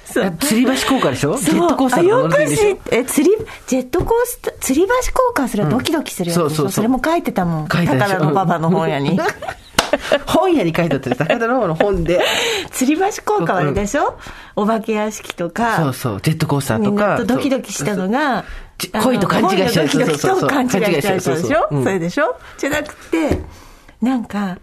[0.06, 0.26] そう。
[0.26, 1.38] あ吊り橋効果でしょ？
[1.38, 3.36] ジェットコースターあよくしえ、釣り、
[3.68, 6.84] ジェットコースター、吊り橋効果するドキドキするやつでしょ、そうそうそう。
[6.84, 7.68] れも書いてたもん。
[7.68, 9.20] 高田の馬場の本屋に。
[10.26, 12.20] 本屋に書いてあったよ高田の方の本で。
[12.72, 14.18] 吊り橋効果はあれでしょ、
[14.56, 15.78] お化け屋敷とか。
[15.78, 17.18] そうそう、ジェットコースターとか。
[17.18, 18.44] とドキドキしたのが
[19.04, 21.84] 恋と勘違いしちゃう恋のドキドキと勘違いしちゃうでしそうそう。
[21.84, 22.36] それでしょ？
[22.58, 23.40] じゃなくて、
[24.02, 24.58] なんか、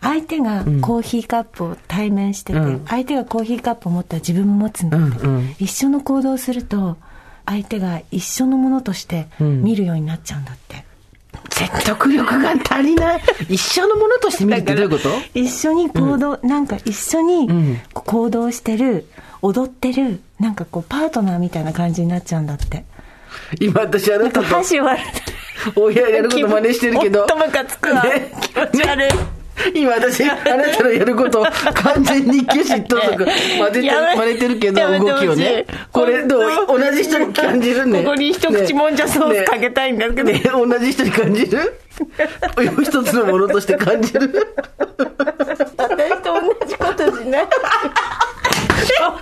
[0.00, 2.84] 相手がコーヒーカップを対面してて、うん。
[2.86, 5.18] 相手がコーヒーカップを持ったら自分も持つんだって。
[5.26, 5.56] うんうん。
[5.58, 6.96] 一緒の行動をすると、
[7.44, 10.85] 相手が一緒のものとして見るようになっちゃうんだって。
[11.50, 13.22] 説得力が足りない。
[13.48, 15.08] 一緒のものとして見るってどういうこと？
[15.34, 19.06] 一緒に行動、なんか一緒にん行動してる、
[19.42, 22.84] 踊ってる、なんかこうパートナーみたいな感じになっちゃうんだって。
[23.60, 25.08] 今私あなたと箸割る。
[25.74, 27.20] 親やること真似してるけど。
[27.20, 29.10] ほんとムカつくわね気持ち悪い
[29.74, 35.66] 今私、あなたのやることを完全に一挙手一投足真似て真似てるけど、動きをね。
[35.92, 38.02] これどう同じ人に感じるね。
[38.02, 40.24] ここに一口もんじゃソースかけたいんだけど。
[40.24, 41.80] ねね同じ人に感じる？
[42.82, 44.46] 一つのものとして感じる？
[45.76, 47.48] 私と同じことしない。
[48.86, 49.20] 小学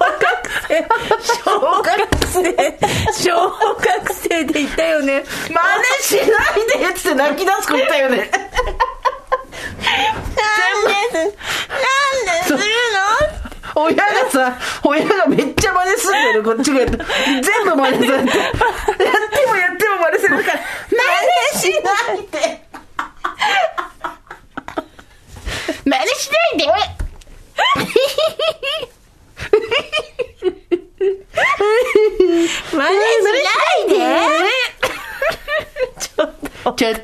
[0.68, 0.86] 生。
[1.22, 2.78] 小学生。
[3.12, 5.24] 小学生でいたよね。
[5.48, 8.30] 真似しないでっつって泣き出す子いたよね。
[9.80, 10.50] な
[10.80, 11.30] んでなん
[12.40, 12.58] でする
[13.76, 16.96] 親がさ、親がめっちゃ真似すんだよね、こっちがやって。
[16.96, 18.38] 全部真似されて。
[18.38, 20.60] やってもやっても真似されるから、
[20.90, 20.96] 真
[21.58, 22.64] 似しないで。
[25.84, 26.66] 真似しないで。
[26.66, 26.72] の
[32.72, 33.94] 真似しないで
[35.98, 37.02] ちょっとちょっと。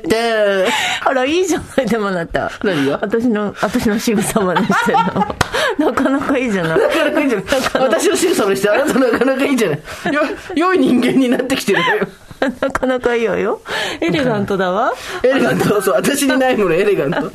[1.05, 2.51] あら、いいじゃない、でもあなた。
[2.63, 2.99] 何が？
[3.01, 5.35] 私の、私の仕草までしてるの。
[5.91, 6.79] なかなかいいじゃない。
[6.79, 10.21] なかなかいいんじゃない私の仕草にしてあなたなかなかいいんじゃないよ、
[10.55, 12.07] 良い人間になってきてるわよ。
[12.59, 13.61] なかなかいいわよ。
[13.99, 14.93] エレガントだわ。
[15.21, 17.19] エレガント、そう、私にないもの、エレガント。
[17.21, 17.29] 真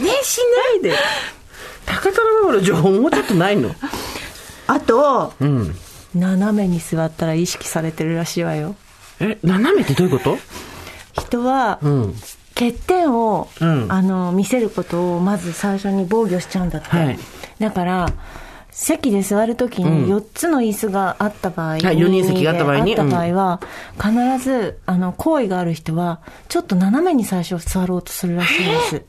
[0.00, 0.40] 似し
[0.72, 0.94] ないで。
[1.84, 3.74] 高田馬場の情報もうちょっとないの
[4.68, 5.76] あと、うん。
[6.14, 8.74] 斜めに座ったら意識されてるらしいわよ。
[9.20, 10.38] え、斜めってどういうこと？
[11.22, 12.14] 人は、うん。
[12.54, 13.86] 欠点を、うん。
[13.90, 17.18] あの見せることをまず最初に防御しちゃうんだって、はい。
[17.58, 18.06] だから
[18.70, 20.04] 席で座るときうん。
[20.06, 23.60] に4つの椅子があった場合に、はい四人席があった場合にあった場合は、
[23.96, 29.02] 必ずあの好意がある人はちょっと斜めに最初座ろうとするらしいんです。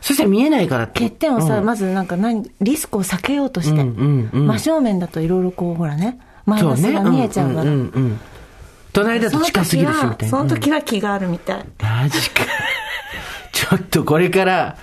[0.00, 1.00] そして見えないからって。
[1.00, 1.64] 欠点をさ、うん。
[1.64, 4.46] まずなんか何リスクを避けようとして、うんうんうん。
[4.46, 8.20] 真正面だといろいろこうほらねマイナスが見えちゃうから、んんうん
[8.96, 10.38] 隣だと近すぎるし、みたいな。
[10.38, 12.44] その時は気があるみたい、マジか。
[13.52, 14.76] ちょっとこれから、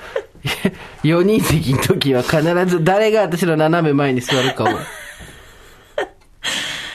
[1.03, 4.67] 4人席の時は必ず誰が私の斜め前に座るかを、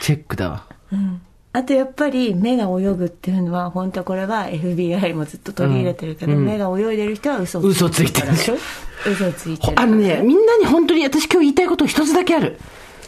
[0.01, 0.65] チェックだわ。
[1.53, 8.55] あとやっぱり目が泳ぐっていうのは本当これは FBI もずっと取り入れてるけど、うん目が泳いでる人は嘘を嘘ついてるでしょ？
[9.11, 12.59] 嘘ついてるあのね、みんなに本当に私今日言いたいこと一つだけある。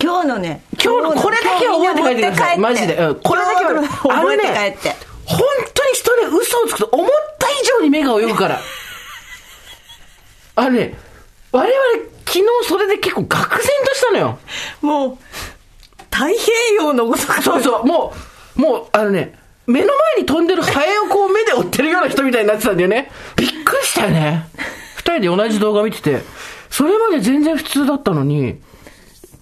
[0.03, 2.59] 今日のね今日のこれだけは覚えて帰ってください。
[2.59, 2.97] マジで。
[2.97, 4.97] うん、これだけ覚えて帰って、
[5.27, 5.41] 本
[5.75, 8.61] 当に人ね、嘘をつくと思った以上に目が泳ぐから。
[10.57, 10.97] あのね、
[11.53, 11.75] 我々
[12.27, 14.39] 昨日それで結構愕然としたのよ。
[14.81, 15.19] もう
[16.11, 18.13] 太平洋のごとくそうそう、も
[18.57, 23.11] う、もう、あのね、目の前に飛んでるハエをこう目で追ってるような人みたいになってたんだよね。
[23.37, 24.49] びっくりしたよね。
[24.97, 26.23] 二人で同じ動画見てて、
[26.69, 28.61] それまで全然普通だったのに、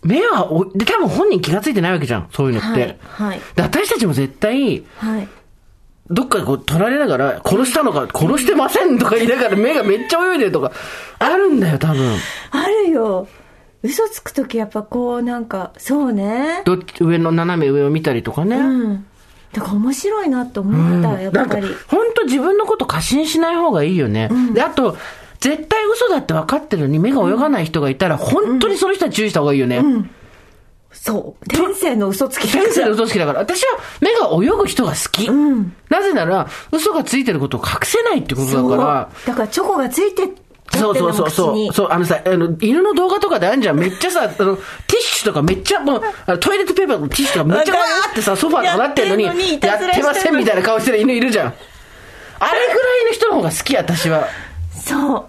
[0.02, 2.80] 目はお、で、多分本人気がついてないわけじゃん、そういうのって。
[2.80, 5.28] はいはいで私たちも絶対、はい
[6.10, 10.72] どっかでこう取られながら、殺したのか、殺してませんとか言いながら目がめっちゃ泳いでるとか、
[11.18, 12.16] あるんだよ、多分。
[12.50, 13.28] あるよ
[13.82, 18.56] 嘘つく時やっぱこうなんかそうねどっち、上の斜め上を見たりとかね。
[18.56, 19.06] うん
[19.52, 24.28] だから面白いなって思った、やっなんかぱり、本当自分のこと過信しない方がいいよね。
[24.52, 24.96] で、あと、
[25.40, 29.82] 絶対嘘だって分かってるのに目が泳がない人がいたら、本当にその人は注意した方がいいよね。
[30.90, 33.40] そう天性の嘘つき先生の嘘つきだから。
[33.40, 35.30] 私は目が泳ぐ人が好き。
[35.88, 39.08] なぜなら、嘘がついてることを隠せないってことだから。
[39.26, 40.22] だからチョコがついて
[40.76, 41.72] そうそうそうそう。
[41.72, 43.78] そう、あのさ、あの、犬の動画とかであるじゃん。
[43.78, 44.56] めっちゃさ、あの、ティッ
[45.00, 51.54] シュとかめっちゃ、もう、トイレットペーパーのティッシュとかめっちゃわーってさ、ソファーとかなってんのに、やってませんみたいな顔してる犬いるじゃん。
[52.40, 54.28] あれぐらいの人の方が好き、私は。
[54.70, 55.24] そう。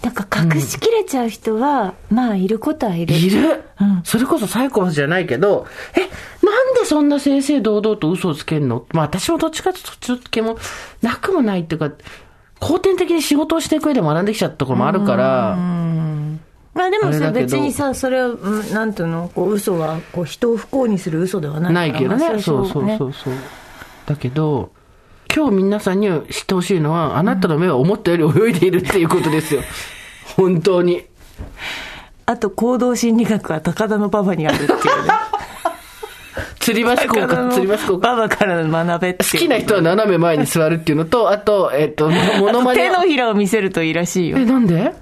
[0.00, 3.16] だから隠しきれちゃう人は、まあいることはいる。
[3.16, 3.64] いる、
[4.04, 6.00] それこそサイコパスじゃないけど、え、
[6.46, 8.86] なんでそんな正々堂々と嘘をつけんの？
[8.92, 10.56] まあ私もどっちかというとそっちの気も
[11.02, 11.90] なくもないっていうか、
[12.60, 15.56] 後天的に仕事をしていく上で学んできちゃったところもあるから、
[16.74, 17.46] まあでもさあれだけど。
[17.46, 22.28] 別にさそれはうんなんていうのこう嘘はこう人を不幸にする嘘ではないないけどね。
[22.28, 23.34] まあそうそうねそうそう。
[24.06, 24.70] だけど、
[25.34, 29.62] 今日皆さんに知ってほしいのは、あなたの目は思ったより泳いでいるっていうことですよ。
[30.36, 31.04] 本当に。
[32.26, 34.80] あと行動心理学は高田の馬場にあるっていうね。
[36.60, 38.12] 吊り橋効果、吊り橋効果。
[38.12, 42.90] 馬場から学べって好きな人は斜め前に座るっていうのと、あと、えっと、モノマネ手。
[42.90, 44.38] のひらを見せるといいらしいよ。
[44.38, 44.92] え、なんで？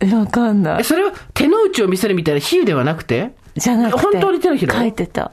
[0.00, 0.80] えわかんない。
[0.80, 3.30] え、それは手の内を見せるみたいな比喩ではなくて？
[3.56, 4.02] じゃなくて。
[4.02, 5.30] 本当に手のひら書いてた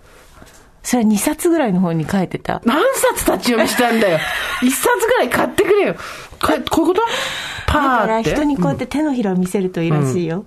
[0.85, 4.19] それ2冊ぐらいの本に書いてた何冊立ち読みしたんだよ。
[4.61, 5.95] 一冊ぐらい買ってくれよ。
[6.39, 7.01] かこういうこと？
[7.65, 8.31] パだからーって。
[8.35, 10.45] 人にこうやって手のひらを見せるといいらしいよ、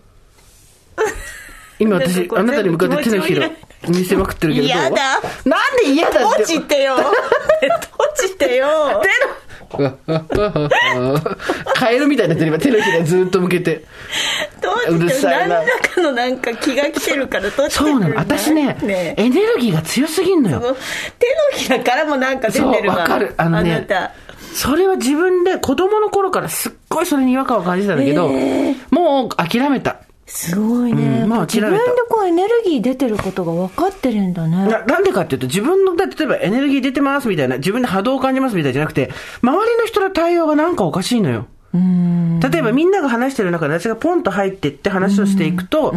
[1.81, 3.51] 今私、なんかこうあなたに向かって手のひら
[3.89, 4.67] 見せまくってるけど。
[4.67, 6.43] 嫌だなんで嫌だって。
[6.45, 9.03] 閉じてよ 閉じてよ
[11.75, 13.85] カエルみたいになってる今手のひらずっと向けて。
[14.61, 18.17] 閉うるじて何さいならかのなんか気が来てるから閉じてるそうなの。
[18.17, 20.61] 私ね、ねエネルギーが強すぎんのよ。
[20.61, 20.75] 手の
[21.55, 24.13] ひらからもなんか出てるわかるあのねなた
[24.55, 28.29] それは自分で子供の頃からすっごいそれに違和感を感じてたんだけど、
[28.91, 30.01] もう諦めた。
[30.29, 34.69] すごいね、うんまあ自分でこうエネルギー出てることが分かってるんだね。
[34.69, 39.11] ななんでかっていうと、自分の、例えばエネルギー出てますみたいな、自分で波動を感じますみたいじゃなくて、
[39.43, 41.47] 周りの人の対応がなんかおかしいのよ。
[41.73, 45.95] 例えばみんなが話してる中で私がポンと入ってって話をしていくと、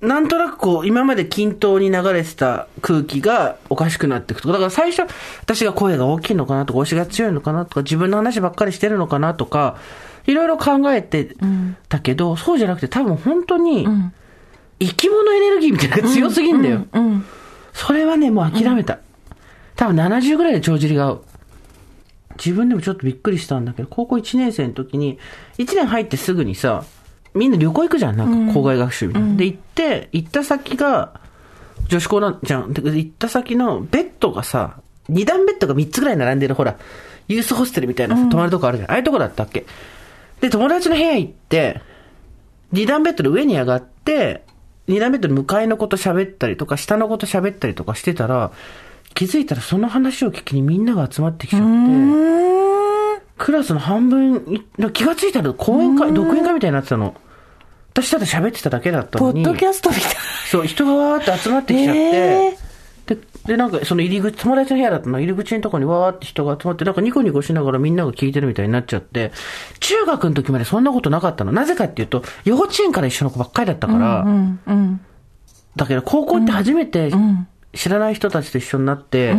[0.00, 5.08] なんとなくこう、今まで均等に流れてた空気がおかしくなっていくとか、だから最初、
[5.40, 9.76] 私が声が大きいのかなとか、推しが強いのかなとか、自分の話ばっかりしてるのかなとか、
[10.26, 11.34] いろいろ考えて
[11.88, 13.86] たけど、そうじゃなくて多分本当に、
[14.80, 16.86] 生き物エネルギーみたいなのが強すぎんだよ。
[16.92, 17.24] うん
[17.72, 18.98] それはね、もう諦めた。
[19.76, 21.24] 多分70ぐらいで帳尻が合う。
[22.36, 25.18] 自分でもちょっとびっくりしたんだけど、高校1年生の時に、
[25.58, 26.84] 1年入ってすぐにさ、
[27.34, 29.36] みんな旅行行くじゃん、なんか校外学習みたいな。
[29.36, 31.18] で、行って、行った先が、
[31.88, 32.72] 女子校なんじゃん。
[32.74, 34.76] で行った先のベッドがさ、
[35.08, 36.76] 二段ベッドが三つぐらい並んでる、ほら、
[37.28, 38.90] ユースホステルみたいなさ泊まるとこあるじゃん。
[38.90, 39.64] ああいうとこだったっけ？
[40.42, 41.80] で、友達の部屋行って、
[42.72, 44.44] 二段ベッドの上に上がって、
[44.88, 48.50] 二段ベッドの向かいの子と喋ったりとか、下の子と喋ったりとかしてたら、
[49.14, 57.14] 気づいたらその話を聞きにみんなが集まってきちゃって、クラスの半分い、気がついたら講演会、独演会みたいになってたの。
[57.92, 59.44] 私ただ喋ってただけだったのに。
[59.44, 60.14] ポッドキャストみたい
[60.50, 62.58] そう、人がわーって集まってきちゃって、え
[63.06, 69.32] で、で、なんかその入り口、友達の部屋だったの、入り口のとこにわーって人が集まって、なんかニコニコしながらみんなが聞いてるみたいになっちゃって、
[69.80, 71.52] 中学の時までそんなことなかったの。
[71.52, 75.00] なぜかっていうと、幼稚園から一緒の子ばっかりだったから、うんうん
[75.74, 77.48] だけど高校って初めてん。
[77.74, 79.34] 知らない人たちと一緒になって、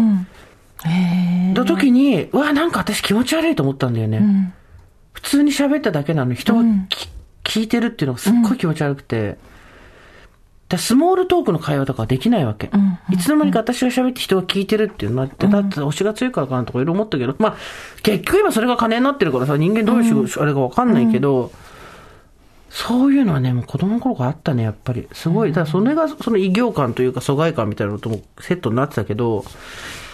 [0.86, 4.54] へえの時に、うわ、なんか私気持ち悪いと思ったんだよね。
[5.12, 7.10] 普通に喋っただけなのに人がき、
[7.44, 9.38] 聞いてるっていうのがすっごい気持ち悪くて。
[10.74, 12.72] でスモールトークの会話とかはできないわけ。
[13.12, 17.58] いつの間にか私が喋って人が聞いてるっていうのだって推しが強いからかなとかいろいろ思ったけど、まあ、
[18.02, 21.52] 結局今それが金になってるからさ、人間どういう仕事、あれかわかんないけど、
[22.72, 25.08] そういうのはね、もう子供の頃からあったね、やっぱり。
[25.12, 25.50] すごい。
[25.50, 29.46] だからそれが、その異業感というか疎外感みたいなのともセットになってたけど、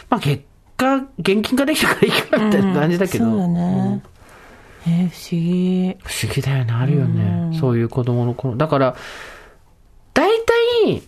[0.10, 0.44] まあ結
[0.76, 3.24] 果、現金化できたからいいかなみたいな感じだけど。
[3.24, 4.04] そうだね。
[4.88, 5.98] えー、不思議。
[6.04, 7.58] 不思議だよね、あるよね。
[7.58, 8.58] そういう子供の頃。
[8.58, 8.96] だから、
[10.20, 10.30] 大
[10.86, 11.02] 体、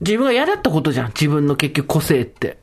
[0.00, 1.06] 自分が嫌だったことじゃん。
[1.08, 2.56] 自分の結局個性って。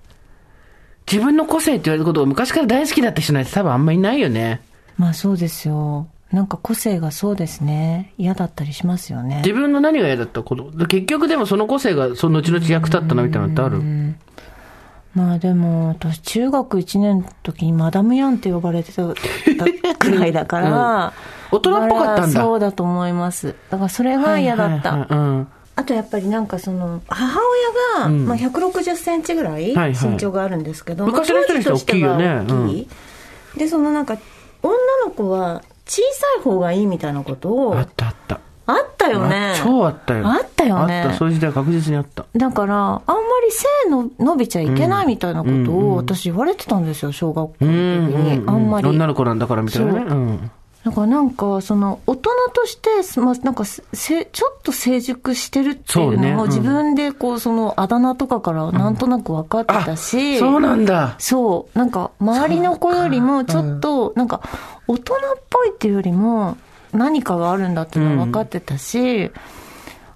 [1.12, 4.62] 自分の個性って言われることが昔から大好きだった人なんて多分あんまりいないよね。
[4.98, 6.08] まあそうですよ。
[6.32, 8.14] なんか個性がそうですね。
[8.18, 9.38] 嫌だったりしますよね。
[9.46, 10.72] 自分の何が嫌だったこと？
[10.88, 14.16] 結局でもその個性がその後々役立ったなみたいなのってある？
[15.14, 19.04] まあでも、私中学1年の時にマダムヤンって呼ばれてた
[19.98, 21.14] くらいだから、
[21.52, 22.42] 大人っぽかったんだ。
[22.42, 23.56] そうだと思います。
[23.70, 24.92] だからそれが嫌だった。
[24.92, 25.48] はいはいはいうん
[25.78, 27.40] あとやっぱりなんかその、母
[27.98, 32.88] 親が、うんまあ、160センチぐらいはいはい身長があるんですけど、昔の人にしては大きいよねまあ当時としては大きい
[33.60, 34.18] で、そのなんか、
[34.64, 34.74] 女
[35.06, 38.40] の子は小さい方がいいみたいなことを、ああったあった。
[39.06, 39.54] ったよね。
[39.56, 40.28] あ超あったよ。
[40.28, 41.18] あったよねあった。
[41.18, 42.26] そういう時代確実にあった。
[42.36, 48.44] だから、あんまり背の伸びちゃいけないみたいなことうんを私言われてたんですよ、小学校うのん時に。
[48.48, 48.88] あんまり。
[48.88, 50.40] 女の子なんだからみたいなね。
[50.86, 53.82] だからなんか、その、大人として、まあ、なんかせ、
[54.26, 61.16] ちょっと成熟してるっていうのも、自分でこう、その、あだ名とかからなんとなく分かってたし、そうなんだ。
[61.18, 61.78] そう。
[61.78, 64.42] なんか、周りの子よりも、ちょっと、なんか、
[64.88, 65.18] 大人っ
[65.50, 66.56] ぽいっていうよりも、
[66.94, 69.32] 何かがあるんだっていうのは分かってたし、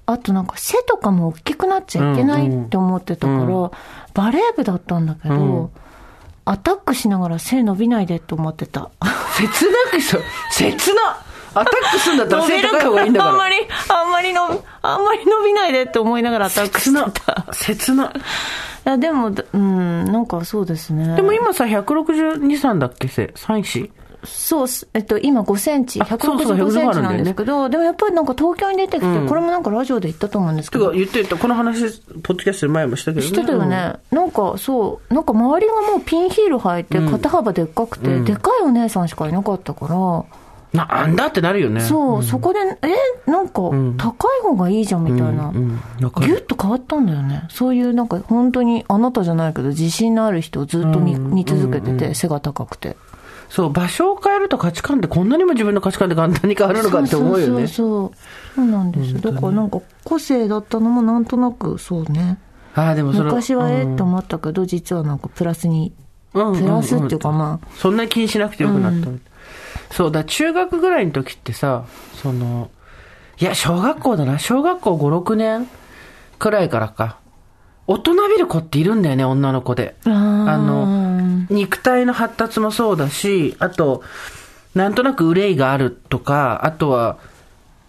[0.05, 3.72] あとなんか、背とかも大きくなっちゃいけないって思ってたから、うん
[4.15, 5.70] バレー部だったんだけど、うん
[6.50, 8.89] アタックしながら背伸びないでって思ってた。
[9.38, 10.24] 切なくそう。
[10.52, 11.02] 切な
[11.54, 13.32] アタックするんだったら背高い方がいいんだから。
[13.32, 13.56] あんまり、
[13.88, 17.45] あんまりの、あんまり伸びないでって思いながらアタックし切なてた。。
[17.54, 18.06] 切な。
[18.06, 18.10] い
[18.84, 21.16] や、でも、うん、なんかそうですね。
[21.16, 23.91] でも今さ、162、3だっけ背 ?3 子
[24.24, 27.78] そうえっと、今5センチ、あそうそう165セン165チなんですけど、で。
[27.78, 29.28] もやっぱりなんか東京に出てきて、うん。
[29.28, 33.28] これもなんかラジオで言ったと思うんですけど、言ってた、この話、ポッドキャストで前もしたけどね。
[33.28, 38.26] してたよね、なんかそう、なんか周りがもうピンヒール履いて、肩幅でっかくて、うん。
[38.26, 40.24] でかいお姉さんしかいなかったから、うん。
[40.74, 41.82] なんだってなるよね。
[41.82, 43.95] そう、そこで、え、なんかん。
[43.97, 45.49] 高い方がいいじゃんみたいな。
[45.49, 46.05] うんうん。
[46.05, 46.28] わかる。
[46.28, 47.43] ギュッと変わったんだよね。
[47.49, 51.32] そういうなんか本当にあなたじゃないけど自信のある人をずっと見,、うん。
[51.34, 52.15] 見続けてて、うん。
[52.15, 52.97] 背が高くて。
[53.50, 57.47] そう、場所を変えると価値観ってこんなにも自分の価値観って簡単に変わるのかって思うよね。
[57.47, 58.12] そうそうそう。
[58.56, 59.22] そうなんです。
[59.22, 62.38] だからなんか個性だったのもなんとなくそうね。
[62.76, 65.93] ああ、でもそれ昔はえうんって思ったけど、実はなんかプラスに、
[66.34, 69.10] うんプラスっていうかまあ、そんなに気にしなくてよくなった、
[69.91, 72.70] そうだ、中学ぐらいの時ってさ、その、
[73.39, 74.38] いや、小学校だな。
[74.38, 75.68] 小学校5、6年
[76.38, 77.18] くらいからか。
[77.88, 79.95] 大人びる子っているんだよね、女の子で。
[80.06, 81.18] ああのの、
[81.49, 84.03] 肉体の発達もそうだし、あと、
[84.75, 87.17] なんとなく憂いがあるとか、あとは、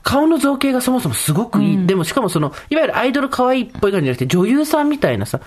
[0.02, 1.86] 顔の造形がそもそもすごくいい。
[1.86, 5.40] でもしかもその、いわゆるアイドル可愛いっぽい感じじゃなくて、女優さんみたいなさ、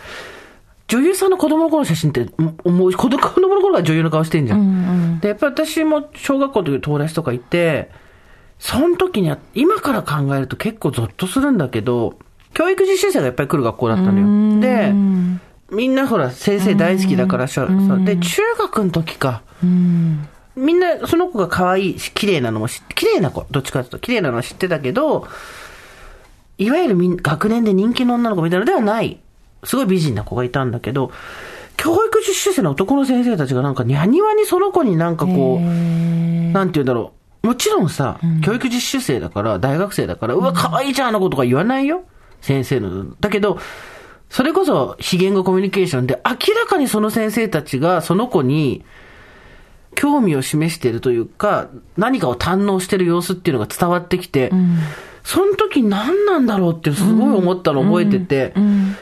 [0.88, 4.60] 女優さんの子供の頃の写真って、もう子供の頃から女優の顔してんじゃん。
[4.60, 4.70] うんう
[5.16, 5.20] ん。
[5.20, 7.90] で、やっぱ私も小学校の時友達とかいて、
[8.60, 12.20] その時には、今から考えると結構ゾッとするんだけど、
[12.54, 14.62] 教育実習生がやっぱり来る学校だったのよ。
[14.62, 14.94] で、
[15.74, 17.68] みんなほら、先生大好きだからさ
[18.06, 19.42] で、中学の時か。
[19.64, 20.28] うん。
[20.56, 25.28] みんな、その子が可愛いし、綺麗なのも知って、綺麗な子、どっちかというと、綺麗なのは知ってたけど、
[26.60, 29.20] いわゆるみん学年で人気の女の子みたいなのではない、
[29.64, 31.12] すごい美人な子がいたんだけど、
[31.76, 37.14] 教育実習生の男の先生たちがなんか、にゃにわにその子になんかこう、なんて言うんだろ
[37.44, 37.48] う。
[37.48, 42.04] もちろんさ、教育実習生だから、大学生だから、うわ、可愛いじゃん、あの子とか言わないよ。
[42.42, 43.16] 先生の。
[43.20, 43.58] だけど、
[44.34, 48.84] それこそ非言語コミュニケーションで、明らかにその先生たちがその子に
[49.94, 54.52] 興味を示しているというか、何かを堪能している様子っていうのが伝わってきて、
[55.24, 58.56] その時何なんだろうってすごい思ったの覚えてて、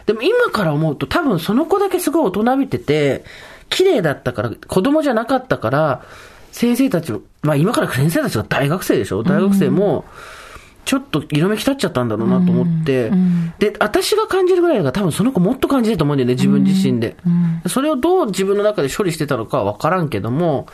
[0.05, 3.23] でも今から思うと多分その子だけすごい大人びてて、
[3.69, 6.03] 綺麗だったから、子供じゃなかったから、
[6.51, 9.23] 先生たちも、まあ今から先生たちが大学生でしょ？
[9.23, 10.03] 大学生も、
[10.83, 13.11] ちょっと色めき立っちゃったんだろうなと思って、
[13.59, 17.15] で、私が感じるぐらいだから多分その子もっと感じてると思うんだよね、自分自身で。
[17.67, 20.67] それをどう自分の中で処理してたのかはわからんけども、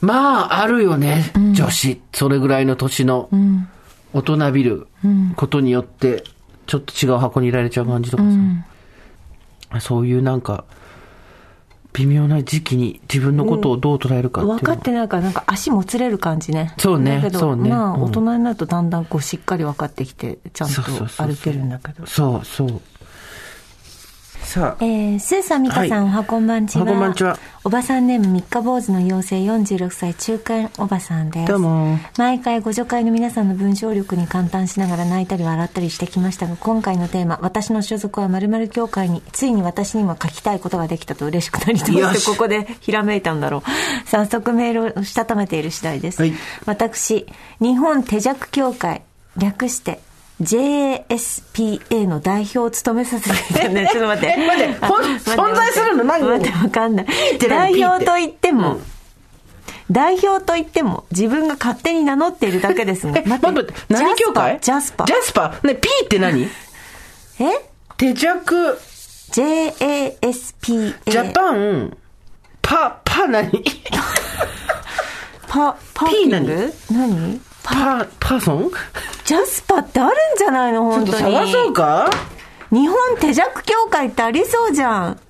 [0.00, 2.00] まあ、あるよね、女子。
[2.12, 3.28] それぐらいの年の、
[4.12, 4.88] 大人びる
[5.36, 6.24] ことによって、
[6.66, 8.22] ちょっと違う箱にいられちゃう感じとか
[9.72, 9.80] さ。
[9.80, 10.64] そういうなんか、
[11.94, 16.74] 微妙な時期に自分のことをどう捉えるかっていうの分かってないからなんか足もつれる感じね。
[16.78, 17.68] そうねだけどそうね。
[17.68, 18.02] まあうん。
[18.04, 22.06] 大人になるとだんだんこうしっかり分かってきてちゃんと歩けるんだけど。
[22.06, 22.80] そうそう。
[24.52, 26.82] さあ、えー、スーさん、ミカさん、はいおはこんばんちは。
[26.82, 27.38] おはこんばんちは？
[27.64, 31.48] おばさんネーム、三日坊主の妖精46歳、中堅おばさんです。
[31.50, 31.98] どうも。
[32.18, 43.62] 毎回ご助会の皆さんの文章力に感嘆しながら泣いたり笑ったりしてきましたが、今回のテーマ、私の所属は〇〇協会に、ついに私にも書きたいことができたと嬉しくなり、どうよししてここでひらめいたんだろう。
[44.06, 46.20] 早速メールをしたためている次第です。
[46.20, 46.34] はい
[46.66, 47.24] 私、
[47.58, 49.00] 日本手弱協会、
[49.38, 50.02] 略して、
[50.42, 54.34] JSPA の代表を務めさせていただいて、 ね、ちょっと待って。
[54.38, 56.04] え待って存在するの？
[56.04, 57.06] 何待って、わかんない。
[57.48, 58.84] 代表と言っても、うん
[59.90, 63.18] 代表と言っても自分が勝手に名乗っているだけですが。
[63.18, 64.58] え、待って待って、何協会？
[64.62, 65.06] ジャスパー。
[65.06, 65.66] ジャスパー？
[65.66, 66.44] ね、P って何？
[66.44, 66.48] え？
[67.98, 68.80] 手弱、
[69.32, 70.94] ?JASPA。
[71.04, 71.94] ジャパン、
[72.62, 73.50] パ、パ何？
[75.46, 76.46] パ、パーキン何？
[76.46, 77.40] グ何？
[77.62, 78.70] パ、パーソン？
[79.24, 81.18] ジャスパってあるんじゃないの本当に。
[81.18, 82.10] 探そうか？
[82.70, 85.20] 日本手弱協会ってありそうじゃん。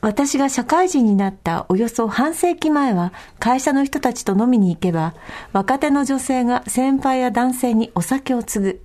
[0.00, 5.14] 私が社会人になったおよそ半世紀前は会社の人たちと飲みに行けば
[5.52, 8.80] 若手の女性が先輩や男性にお酒を継ぐ。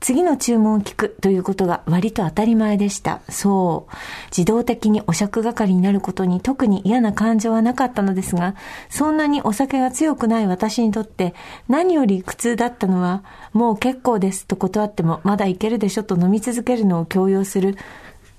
[0.00, 3.20] 次の注文を聞くということが割と当たり前でした。
[3.28, 3.94] そう。
[4.30, 8.54] 自動的にお酌係になることに特に嫌な感情はなかったのですが、
[8.88, 11.34] そんなにお酒が強くない私にとって
[11.68, 17.76] 何より苦痛だったのは、もう結構ですと断ってもまだいけるでしょと飲み続けるのを強要する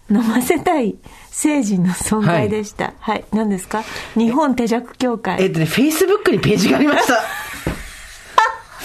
[0.09, 0.95] 飲ませたい
[1.29, 2.93] 成人の存在でした。
[2.99, 3.25] はい。
[3.31, 3.83] 何ですか？
[4.15, 5.47] 日本手弱協会え。
[5.47, 7.21] っとね、Facebook にページがありました。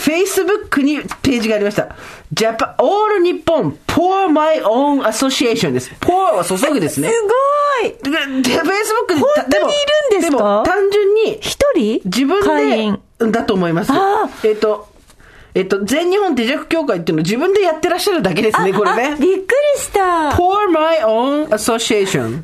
[0.05, 1.97] Facebook にページがありました。
[2.35, 5.91] Japan, All Nippon Pour My Own Association です。
[6.01, 7.09] Pour は注ぐですね。
[7.09, 7.29] すご
[7.89, 8.19] いで、で
[8.61, 9.77] Facebook に、本当にい
[10.13, 10.31] るんですか？
[10.31, 12.03] でも、単純に、一人？
[12.05, 12.43] 自分。
[13.19, 14.29] で、だと思いますあ。
[14.45, 14.89] えっと、
[15.55, 19.11] えっと、全日本手弱協会っていうのを自分でやってらっしゃるだけですね、これあね。
[19.11, 19.25] びっく
[19.77, 20.33] りした。
[20.37, 22.43] Pour My Own Association。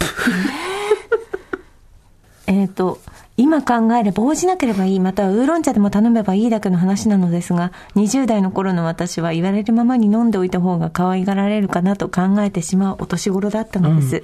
[2.46, 2.98] えっ、と、
[3.38, 14.22] 今考えれば応じなければいい、またはウーロン茶でも頼めばいいだけの話なのですが、20代の頃の私は言われるままに飲んでおいた方が可愛がられるかなと考えてしまうお年頃だったのです。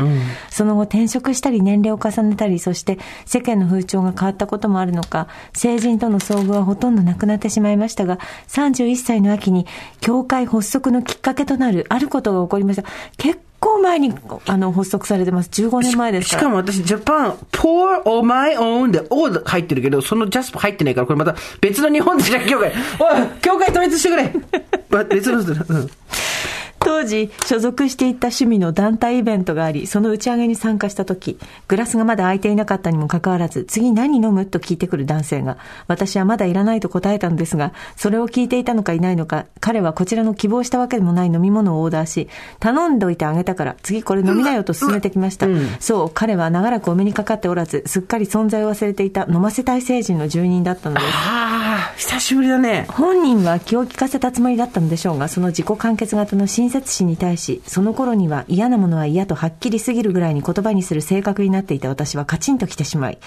[0.50, 9.64] その後転職したり年齢を重ねたり、そして世間の風潮が変わったこともあるのか、成人との遭遇はほとんどなくなってしまいましたが、31歳の秋に
[10.00, 12.84] 教会発足のきっかけとなるあることが起こりました。
[13.16, 14.14] 結構前に
[14.46, 15.48] あの発足されてます。
[15.48, 16.28] 15年前です。
[16.28, 22.72] しかも私、ジャパン、pour or my own で O 入ってるけど、そのジャスプ入ってないから、これまた別の日本手弱協会。
[23.00, 24.32] おい、協会統一してくれ
[24.90, 25.38] ば 別の。
[25.38, 25.90] うん
[26.84, 35.56] 当時所属していた趣味の団体イベントがありその打ち上げに参加した時グラスがまだ空いていなかったにもかかわらず次何飲むと聞いてくる男性が
[35.88, 42.28] 私はまだいらないと答えたのですがそれを聞いていたのかいないのか彼はこちらの希望したわけでもない飲み物をオーダーし
[42.60, 45.46] 頼んでおいてあげたから次これ飲みなよと勧めてきました、
[45.80, 51.06] そう彼は長らくお目にかかっておらずすっかり存在を忘れていた飲ませたい成人の住人だったのです。
[51.06, 52.86] ああ、久しぶりだね。
[52.90, 63.18] 本人は気を利かせたつもりだったのでしょうがその自己完結型の親切心に対しその頃には嫌なものは嫌とはっきりすぎるぐらいに言葉にする性格になっていた私はカチンと来てしまい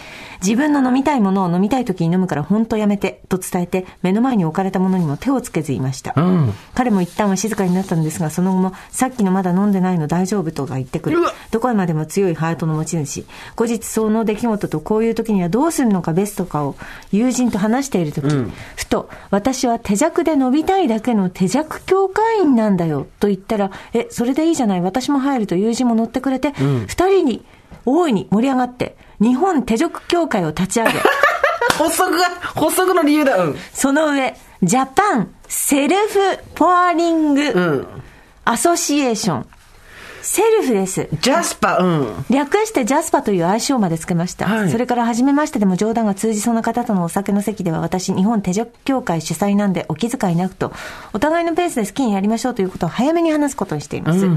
[0.42, 6.54] 自分の飲みたいものを飲みたい時に飲むから本当やめてと伝えて目の前に置かれたものにも手をつけず言いました、ん。
[6.74, 11.18] 彼も一旦は静かになったのですがその後もさっきのまだ飲んでないの大丈夫とか言ってくる。
[11.52, 13.26] どこまでも強いハートの持ち主。
[13.56, 16.76] 後日その出来事とこういう時にはどうするのかベストかを
[17.12, 18.28] 友人と話している時、
[18.76, 27.46] ふと私は手弱で伸びたいだけの手弱協会員なんだよと言ったらえそれでいいじゃない私も入ると友人も乗ってくれて、二人に
[27.86, 31.00] 大いに盛り上がって日本手弱協会を立ち上げ
[31.78, 33.38] 発足が、発足の理由だ。
[33.38, 33.56] うん。
[33.72, 36.20] その上ジャパンセルフ
[36.56, 37.88] ポアリング、うん。
[38.46, 39.48] アソシエーション。
[40.30, 41.08] セルフです。
[41.22, 42.26] ジャスパ、うん。
[42.30, 44.46] 略してジャスパという愛称までつけました。
[44.46, 50.74] はいそれから初めましてでも冗談が通じそうな方とのお酒の席では私、日本手錠協会主催なんでお気遣いなくと、
[51.14, 54.28] お互いのペースで好きにやりましょうということを早めに話すことにしています。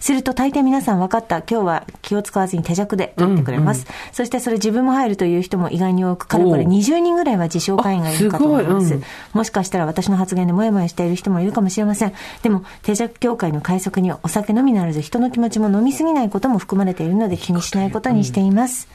[0.00, 3.86] すると大抵皆さん分かった、今日は気を使わずに手錠でと言ってくれます。
[4.10, 8.86] そしてそれ自分も入るという人も意外に多く、かれこれおう20人ぐらいは自称会員がいるかと思います。
[8.86, 12.12] あすうんもしかしたら私の発言でモヤモヤしている人もいるかもしれません。
[12.42, 18.88] でも、手弱協会の快速にはお酒のみならず人の気持ちも飲みすぎないことも含まれているので気にしないことにしています。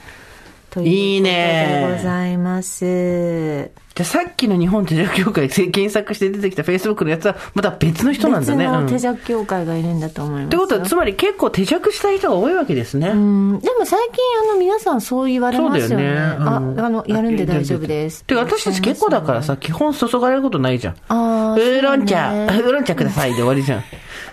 [0.72, 3.70] ということいねでございます。
[4.02, 8.66] じゃあさっきの日本手錠協会で検索して出てきた Facebook のやつはまた別の人なんだね。
[8.66, 10.48] 別うんの手弱協会がいるんだと思いますよ。
[10.48, 13.10] ってことは、つまり結構手弱したい人が多いわけですね。
[13.10, 14.18] うん、でも最近
[14.50, 15.96] あの皆さんそう言われますよね。
[15.98, 16.12] ね。
[16.12, 18.24] うんあ、あの、やるんで大丈夫です。
[18.24, 20.96] てか私たち結構だからさ、基本注がれることないじゃん。
[21.08, 23.84] あーウーロン茶、ねウーロン茶くださいで終わりじゃん。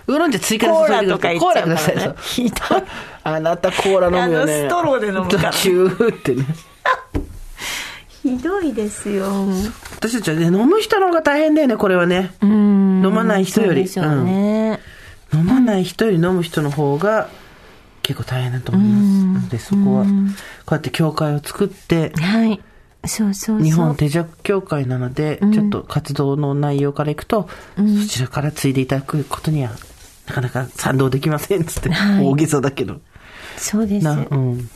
[0.07, 1.39] ウーロン茶追加で注いでください。
[1.39, 2.15] コーラください。
[2.21, 2.83] ひどい
[3.23, 4.61] あなたコーラ飲むよね。
[4.61, 6.45] あのストローで飲むから チューってね。
[8.37, 9.27] ひどいですよ。
[9.95, 12.31] 私たちはね、飲む人の方が大変だよね、これはね。
[12.41, 13.03] うん。
[13.05, 14.79] 飲まない人よりそうでしょうね。
[15.33, 17.29] 飲まない人より飲む人の方が
[18.01, 19.49] 結構大変だと思います。
[19.49, 22.59] で、そこは、こうやって協会を作って、はい。
[23.05, 23.63] そうそうそう。
[23.63, 29.71] 日本手弱協会なので、ちょっと活動の内容からいくと、そちらから継いでいただくことには、
[30.27, 32.99] なかなか賛同できませんっつって、はい大げさだけど。
[33.57, 34.07] そうです。
[34.07, 34.69] うん。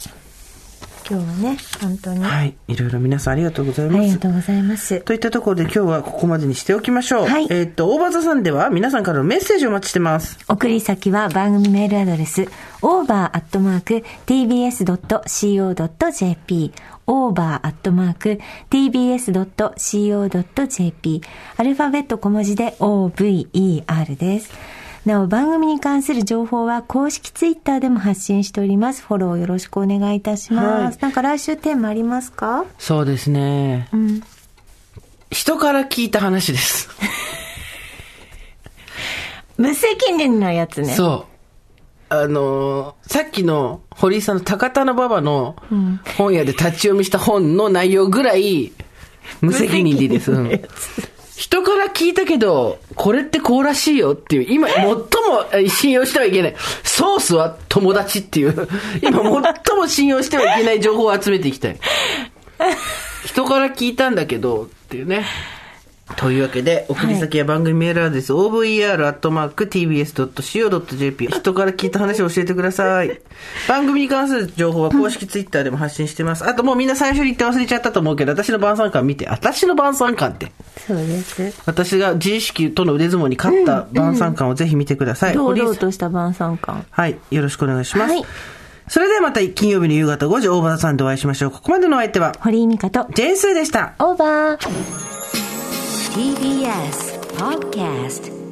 [1.08, 2.24] 日はね、本当に。
[2.24, 2.56] はい。
[2.68, 4.06] いろいろ皆さんありがとうございあます。
[4.06, 5.01] りがとうございます。
[5.01, 7.28] といったところで今日はここまでにしておきましょう。
[7.28, 10.38] はいえっ、と、大場座さんでは皆さんからのメッセージをお待ちしてます。
[10.47, 12.47] 送り先は番組メールアドレス、
[15.43, 16.74] over.tbs.co.jp
[19.86, 21.22] over.tbs.co.jp
[21.58, 24.51] アルファベット小文字で over です。
[25.06, 29.04] なお、番組に関する情報は公式ツイッターでも発信しております。
[29.04, 30.68] フォローよろしくお願いいたします。
[30.68, 32.64] はいなんか来週テーマありますか？
[32.80, 33.89] そうですね。
[33.91, 34.22] うん。
[35.30, 36.89] 人から聞いた話です。
[39.58, 40.93] 無責任なやつね。
[40.93, 41.26] そ
[42.10, 42.14] う。
[42.14, 45.56] あのーさっきの堀井さんの高田馬場の
[46.18, 48.72] 本屋で立ち読みした本の内容ぐらい
[49.41, 50.32] 無責任でいいです。
[51.38, 55.01] うん人から聞いたけど、これってこうらしいよっていう、今 最も
[55.51, 56.55] え信用してはいけない。
[56.84, 58.67] ソースは友達っていう、
[59.01, 59.19] 今
[59.67, 61.77] 最も信用してはいけない情報を集めていきたい。
[63.25, 65.25] 人から聞いたんだけど、っていうね。
[66.18, 69.68] というわけで、送り先や番組メールアドレス、over.tbs.co.jp、
[71.28, 73.22] 人から聞いた話を教えてください。
[73.70, 76.45] 番組に関する情報は公式ツイッターでも発信してます。
[76.45, 80.51] あともうみんな最初に言って忘れちゃったと思うけど、私の晩餐館見て、私の晩餐館って。
[80.86, 81.54] そうです。
[81.66, 85.34] 私が自意識との腕相撲に勝った晩餐館をぜひ見てください。
[85.34, 86.84] 堂堀井さん々とした晩餐館。
[86.89, 87.18] はい。
[87.32, 88.14] よろしくお願いします。
[88.14, 88.26] はい
[88.89, 91.51] それではまた金曜日の夕方5時、大場さんでお会いしましょう。
[91.51, 93.93] ここまでのお相手は、堀井美香と、ジェーンスーでした。
[93.97, 95.22] オーバー。
[96.14, 98.42] TBS Podcast